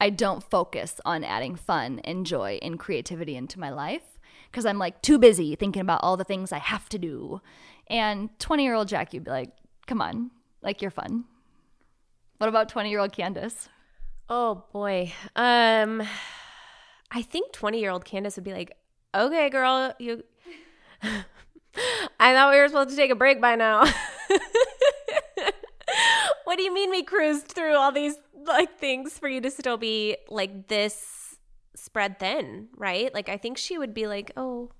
I 0.00 0.10
don't 0.10 0.42
focus 0.42 1.00
on 1.04 1.24
adding 1.24 1.56
fun 1.56 2.00
and 2.04 2.26
joy 2.26 2.58
and 2.62 2.78
creativity 2.78 3.34
into 3.34 3.58
my 3.58 3.70
life 3.70 4.18
because 4.50 4.64
I'm 4.66 4.78
like 4.78 5.02
too 5.02 5.18
busy 5.18 5.56
thinking 5.56 5.82
about 5.82 6.00
all 6.02 6.16
the 6.16 6.24
things 6.24 6.52
I 6.52 6.58
have 6.58 6.88
to 6.90 6.98
do. 6.98 7.40
And 7.88 8.30
20 8.38 8.62
year 8.62 8.74
old 8.74 8.88
Jackie 8.88 9.18
would 9.18 9.24
be 9.24 9.30
like, 9.30 9.52
come 9.86 10.00
on, 10.00 10.30
like 10.62 10.82
you're 10.82 10.90
fun. 10.90 11.24
What 12.38 12.48
about 12.48 12.68
20 12.68 12.90
year 12.90 13.00
old 13.00 13.12
Candace? 13.12 13.68
Oh 14.28 14.64
boy. 14.72 15.12
Um 15.36 16.02
I 17.10 17.22
think 17.22 17.52
20-year-old 17.52 18.04
Candace 18.04 18.36
would 18.36 18.44
be 18.44 18.52
like, 18.52 18.76
"Okay, 19.14 19.48
girl, 19.48 19.94
you 19.98 20.22
I 22.20 22.34
thought 22.34 22.52
we 22.52 22.58
were 22.58 22.68
supposed 22.68 22.90
to 22.90 22.96
take 22.96 23.10
a 23.10 23.14
break 23.14 23.40
by 23.40 23.54
now." 23.56 23.84
What 26.44 26.56
do 26.56 26.62
you 26.62 26.72
mean 26.72 26.88
we 26.88 27.02
cruised 27.02 27.48
through 27.48 27.76
all 27.76 27.92
these 27.92 28.14
like 28.46 28.78
things 28.78 29.18
for 29.18 29.28
you 29.28 29.38
to 29.42 29.50
still 29.50 29.76
be 29.76 30.16
like 30.30 30.68
this 30.68 31.36
spread 31.76 32.18
thin, 32.18 32.68
right? 32.74 33.12
Like 33.12 33.28
I 33.28 33.36
think 33.36 33.58
she 33.58 33.76
would 33.76 33.92
be 33.92 34.06
like, 34.06 34.32
"Oh, 34.34 34.70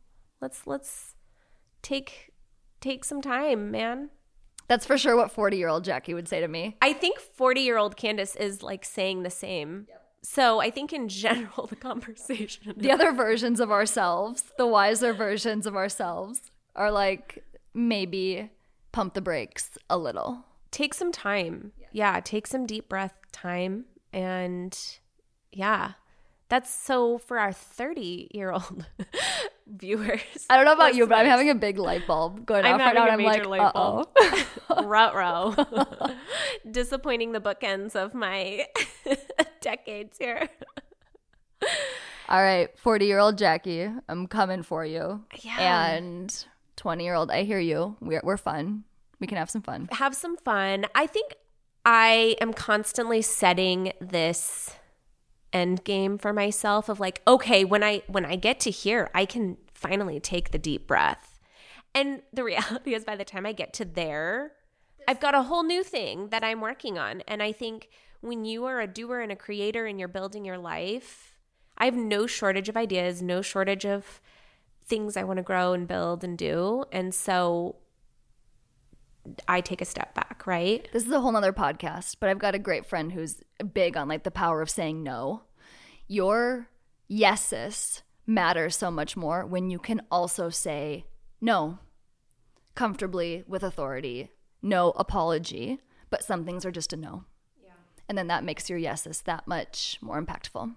let's 0.41 0.67
let's 0.67 1.15
take 1.83 2.31
take 2.81 3.05
some 3.05 3.21
time, 3.21 3.71
man." 3.71 4.09
That's 4.69 4.87
for 4.87 4.99
sure 4.99 5.17
what 5.17 5.33
40 5.33 5.57
year 5.57 5.69
old 5.69 5.85
Jackie 5.85 6.15
would 6.15 6.29
say 6.29 6.41
to 6.41 6.49
me. 6.49 6.77
I 6.81 6.93
think 6.93 7.19
40 7.19 7.61
year 7.61 7.79
old 7.79 7.97
Candace 7.97 8.37
is 8.37 8.63
like 8.63 8.85
saying 8.85 9.23
the 9.23 9.31
same. 9.31 9.87
So 10.23 10.61
I 10.61 10.71
think 10.71 10.93
in 10.93 11.09
general, 11.09 11.67
the 11.67 11.77
conversation. 11.77 12.75
The 12.77 12.91
other 12.93 13.13
versions 13.13 13.61
of 13.61 13.71
ourselves, 13.71 14.45
the 14.59 14.67
wiser 14.67 15.13
versions 15.13 15.67
of 15.67 15.75
ourselves, 15.75 16.51
are 16.77 16.91
like 16.91 17.45
maybe 17.75 18.51
pump 18.93 19.15
the 19.15 19.21
brakes 19.21 19.71
a 19.89 19.97
little. 19.97 20.45
take 20.71 20.93
some 20.95 21.13
time. 21.13 21.73
Yeah. 21.93 22.21
take 22.21 22.47
some 22.47 22.67
deep 22.67 22.89
breath 22.89 23.15
time. 23.33 23.87
And 24.13 24.79
yeah, 25.53 25.93
that's 26.49 26.71
so 26.71 27.19
for 27.19 27.39
our 27.39 27.53
30 27.53 28.29
year 28.33 28.51
old 28.51 28.87
viewers. 29.71 30.21
I 30.51 30.57
don't 30.57 30.65
know 30.65 30.73
about 30.73 30.95
you, 30.95 31.07
but 31.07 31.19
I'm 31.19 31.27
having 31.27 31.51
a 31.51 31.55
big 31.55 31.79
light 31.79 32.07
bulb 32.07 32.47
going 32.47 32.65
I'm 32.65 32.75
off 32.75 32.81
right 32.81 32.95
now. 32.95 33.07
having 33.07 33.13
and 33.13 33.27
a 33.27 33.29
I'm 33.29 33.33
major 33.33 33.49
like, 33.49 33.75
light. 33.75 34.85
Rut 34.85 35.15
row. 35.15 35.55
Disappointing 36.71 37.33
the 37.33 37.41
bookends 37.41 37.95
of 37.95 38.15
my 38.15 38.67
decades 39.61 40.19
here. 40.19 40.49
All 42.29 42.43
right, 42.43 42.69
40 42.79 43.07
year 43.07 43.19
old 43.19 43.39
Jackie, 43.39 43.89
I'm 44.09 44.27
coming 44.27 44.63
for 44.63 44.85
you. 44.85 45.25
Yeah. 45.43 45.91
And 45.93 46.45
20 46.77 47.05
year 47.05 47.15
old, 47.15 47.31
I 47.31 47.45
hear 47.45 47.59
you. 47.59 47.97
We're, 48.01 48.21
we're 48.23 48.37
fun. 48.37 48.85
We 49.21 49.27
can 49.27 49.39
have 49.39 49.51
some 49.51 49.63
fun. 49.63 49.89
Have 49.93 50.15
some 50.15 50.37
fun. 50.37 50.87
I 50.95 51.07
think 51.07 51.35
I 51.85 52.37
am 52.41 52.53
constantly 52.53 53.23
setting 53.23 53.93
this 54.01 54.77
end 55.53 55.85
game 55.85 56.19
for 56.19 56.33
myself 56.33 56.89
of 56.89 57.01
like, 57.01 57.23
okay, 57.27 57.65
when 57.65 57.83
I 57.83 58.03
when 58.07 58.25
I 58.25 58.37
get 58.37 58.61
to 58.61 58.71
here, 58.71 59.11
I 59.15 59.25
can 59.25 59.57
finally 59.75 60.21
take 60.21 60.51
the 60.51 60.59
deep 60.59 60.87
breath. 60.87 61.39
And 61.95 62.23
the 62.33 62.45
reality 62.53 62.95
is 62.95 63.05
by 63.05 63.17
the 63.17 63.25
time 63.25 63.47
I 63.47 63.53
get 63.53 63.73
to 63.75 63.85
there, 63.85 64.53
I've 65.07 65.21
got 65.21 65.35
a 65.35 65.43
whole 65.43 65.63
new 65.63 65.83
thing 65.83 66.29
that 66.29 66.45
I'm 66.45 66.61
working 66.61 66.99
on. 66.99 67.23
And 67.23 67.43
I 67.43 67.53
think 67.53 67.89
when 68.21 68.45
you 68.45 68.65
are 68.65 68.81
a 68.81 68.87
doer 68.87 69.21
and 69.21 69.33
a 69.33 69.37
creator 69.37 69.87
and 69.87 69.99
you're 69.99 70.09
building 70.09 70.45
your 70.45 70.59
life, 70.59 71.37
I 71.77 71.85
have 71.85 71.95
no 71.95 72.27
shortage 72.27 72.69
of 72.69 72.77
ideas, 72.77 73.23
no 73.23 73.41
shortage 73.41 73.87
of 73.87 74.21
things 74.85 75.17
I 75.17 75.23
want 75.23 75.37
to 75.37 75.43
grow 75.43 75.73
and 75.73 75.87
build 75.87 76.25
and 76.25 76.37
do. 76.37 76.85
And 76.91 77.15
so 77.15 77.77
I 79.47 79.61
take 79.61 79.81
a 79.81 79.87
step 79.87 80.15
back, 80.15 80.47
right? 80.47 80.89
This 80.93 81.07
is 81.07 81.13
a 81.13 81.21
whole 81.21 81.33
nother 81.33 81.53
podcast, 81.53 82.17
but 82.21 82.29
I've 82.29 82.39
got 82.39 82.55
a 82.55 82.59
great 82.59 82.87
friend 82.87 83.13
who's 83.13 83.43
big 83.73 83.97
on 83.97 84.09
like 84.09 84.25
the 84.25 84.31
power 84.31 84.63
of 84.63 84.71
saying 84.71 85.03
no. 85.03 85.43
Your 86.07 86.69
yeses 87.09 88.03
matter 88.27 88.71
so 88.71 88.91
much 88.91 89.17
more 89.17 89.47
when 89.47 89.71
you 89.71 89.79
can 89.79 90.03
also 90.11 90.51
say 90.51 91.07
no 91.41 91.79
comfortably 92.75 93.43
with 93.49 93.63
authority, 93.63 94.31
no 94.63 94.91
apology, 94.91 95.81
but 96.11 96.23
some 96.23 96.45
things 96.45 96.65
are 96.65 96.71
just 96.71 96.93
a 96.93 96.97
no. 96.97 97.25
Yeah. 97.63 97.73
And 98.09 98.17
then 98.17 98.29
that 98.29 98.45
makes 98.45 98.71
your 98.71 98.79
yeses 98.79 99.23
that 99.23 99.49
much 99.49 99.99
more 100.01 100.23
impactful. 100.23 100.75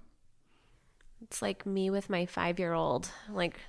It's 1.21 1.41
like 1.41 1.65
me 1.65 1.89
with 1.89 2.09
my 2.09 2.25
five 2.25 2.57
year 2.57 2.73
old. 2.73 3.11
Like 3.29 3.59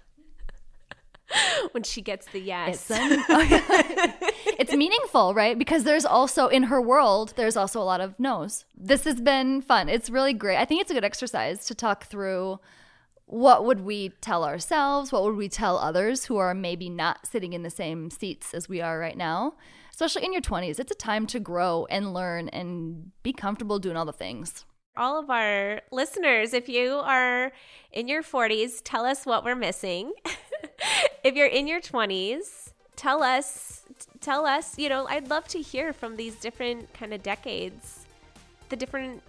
when 1.72 1.82
she 1.82 2.02
gets 2.02 2.26
the 2.26 2.40
yes. 2.40 2.90
It's, 2.90 3.02
it's 4.58 4.72
meaningful, 4.74 5.34
right? 5.34 5.58
Because 5.58 5.84
there's 5.84 6.04
also 6.04 6.48
in 6.48 6.64
her 6.64 6.80
world, 6.80 7.34
there's 7.36 7.56
also 7.56 7.80
a 7.80 7.84
lot 7.84 8.00
of 8.00 8.18
no's. 8.18 8.64
This 8.76 9.04
has 9.04 9.20
been 9.20 9.62
fun. 9.62 9.88
It's 9.88 10.10
really 10.10 10.32
great. 10.34 10.58
I 10.58 10.64
think 10.64 10.80
it's 10.80 10.90
a 10.90 10.94
good 10.94 11.04
exercise 11.04 11.66
to 11.66 11.74
talk 11.74 12.04
through 12.06 12.58
what 13.26 13.64
would 13.64 13.80
we 13.80 14.10
tell 14.20 14.44
ourselves? 14.44 15.10
What 15.10 15.22
would 15.24 15.36
we 15.36 15.48
tell 15.48 15.78
others 15.78 16.26
who 16.26 16.36
are 16.36 16.52
maybe 16.54 16.90
not 16.90 17.26
sitting 17.26 17.54
in 17.54 17.62
the 17.62 17.70
same 17.70 18.10
seats 18.10 18.52
as 18.52 18.68
we 18.68 18.80
are 18.82 18.98
right 18.98 19.16
now? 19.16 19.54
Especially 19.90 20.24
in 20.24 20.32
your 20.32 20.42
20s, 20.42 20.78
it's 20.78 20.90
a 20.90 20.94
time 20.96 21.26
to 21.28 21.40
grow 21.40 21.86
and 21.90 22.12
learn 22.12 22.48
and 22.50 23.12
be 23.22 23.32
comfortable 23.32 23.78
doing 23.78 23.96
all 23.96 24.04
the 24.04 24.12
things. 24.12 24.64
all 24.96 25.18
of 25.18 25.30
our 25.30 25.80
listeners, 25.90 26.52
if 26.52 26.68
you 26.68 26.96
are 26.96 27.52
in 27.92 28.08
your 28.08 28.22
40s, 28.22 28.82
tell 28.84 29.06
us 29.06 29.24
what 29.24 29.44
we're 29.44 29.54
missing. 29.54 30.12
if 31.24 31.34
you're 31.34 31.46
in 31.46 31.66
your 31.66 31.80
20s, 31.80 32.72
tell 32.96 33.22
us 33.22 33.82
tell 34.20 34.46
us, 34.46 34.78
you 34.78 34.88
know, 34.88 35.06
I'd 35.08 35.28
love 35.28 35.46
to 35.48 35.60
hear 35.60 35.92
from 35.92 36.16
these 36.16 36.36
different 36.36 36.92
kind 36.94 37.12
of 37.12 37.22
decades, 37.22 38.06
the 38.68 38.76
different 38.76 39.22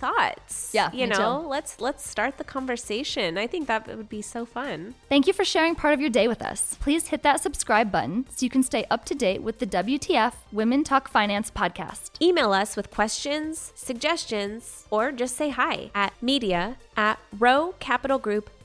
thoughts. 0.00 0.70
Yeah, 0.72 0.90
you 0.92 1.06
know, 1.06 1.42
too. 1.42 1.48
let's 1.48 1.80
let's 1.80 2.08
start 2.08 2.38
the 2.38 2.44
conversation. 2.44 3.36
I 3.36 3.46
think 3.46 3.66
that 3.66 3.86
would 3.86 4.08
be 4.08 4.22
so 4.22 4.46
fun. 4.46 4.94
Thank 5.08 5.26
you 5.26 5.32
for 5.32 5.44
sharing 5.44 5.74
part 5.74 5.92
of 5.92 6.00
your 6.00 6.10
day 6.10 6.26
with 6.26 6.42
us. 6.42 6.76
Please 6.80 7.08
hit 7.08 7.22
that 7.22 7.40
subscribe 7.40 7.92
button 7.92 8.26
so 8.30 8.44
you 8.44 8.50
can 8.50 8.62
stay 8.62 8.86
up 8.90 9.04
to 9.06 9.14
date 9.14 9.42
with 9.42 9.58
the 9.58 9.66
WTF 9.66 10.32
Women 10.52 10.82
Talk 10.84 11.08
Finance 11.08 11.50
podcast. 11.50 12.10
Email 12.22 12.52
us 12.52 12.76
with 12.76 12.90
questions, 12.90 13.72
suggestions, 13.74 14.86
or 14.90 15.12
just 15.12 15.36
say 15.36 15.50
hi 15.50 15.90
at 15.94 16.14
media 16.22 16.76
at 16.96 17.18
rowecapitalgroup.com. 17.38 18.59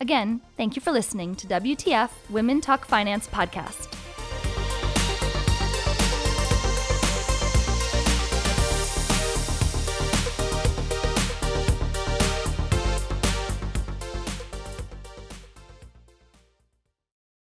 Again, 0.00 0.40
thank 0.56 0.76
you 0.76 0.82
for 0.82 0.92
listening 0.92 1.34
to 1.36 1.46
WTF 1.46 2.10
Women 2.30 2.60
Talk 2.60 2.86
Finance 2.86 3.28
podcast. 3.28 4.05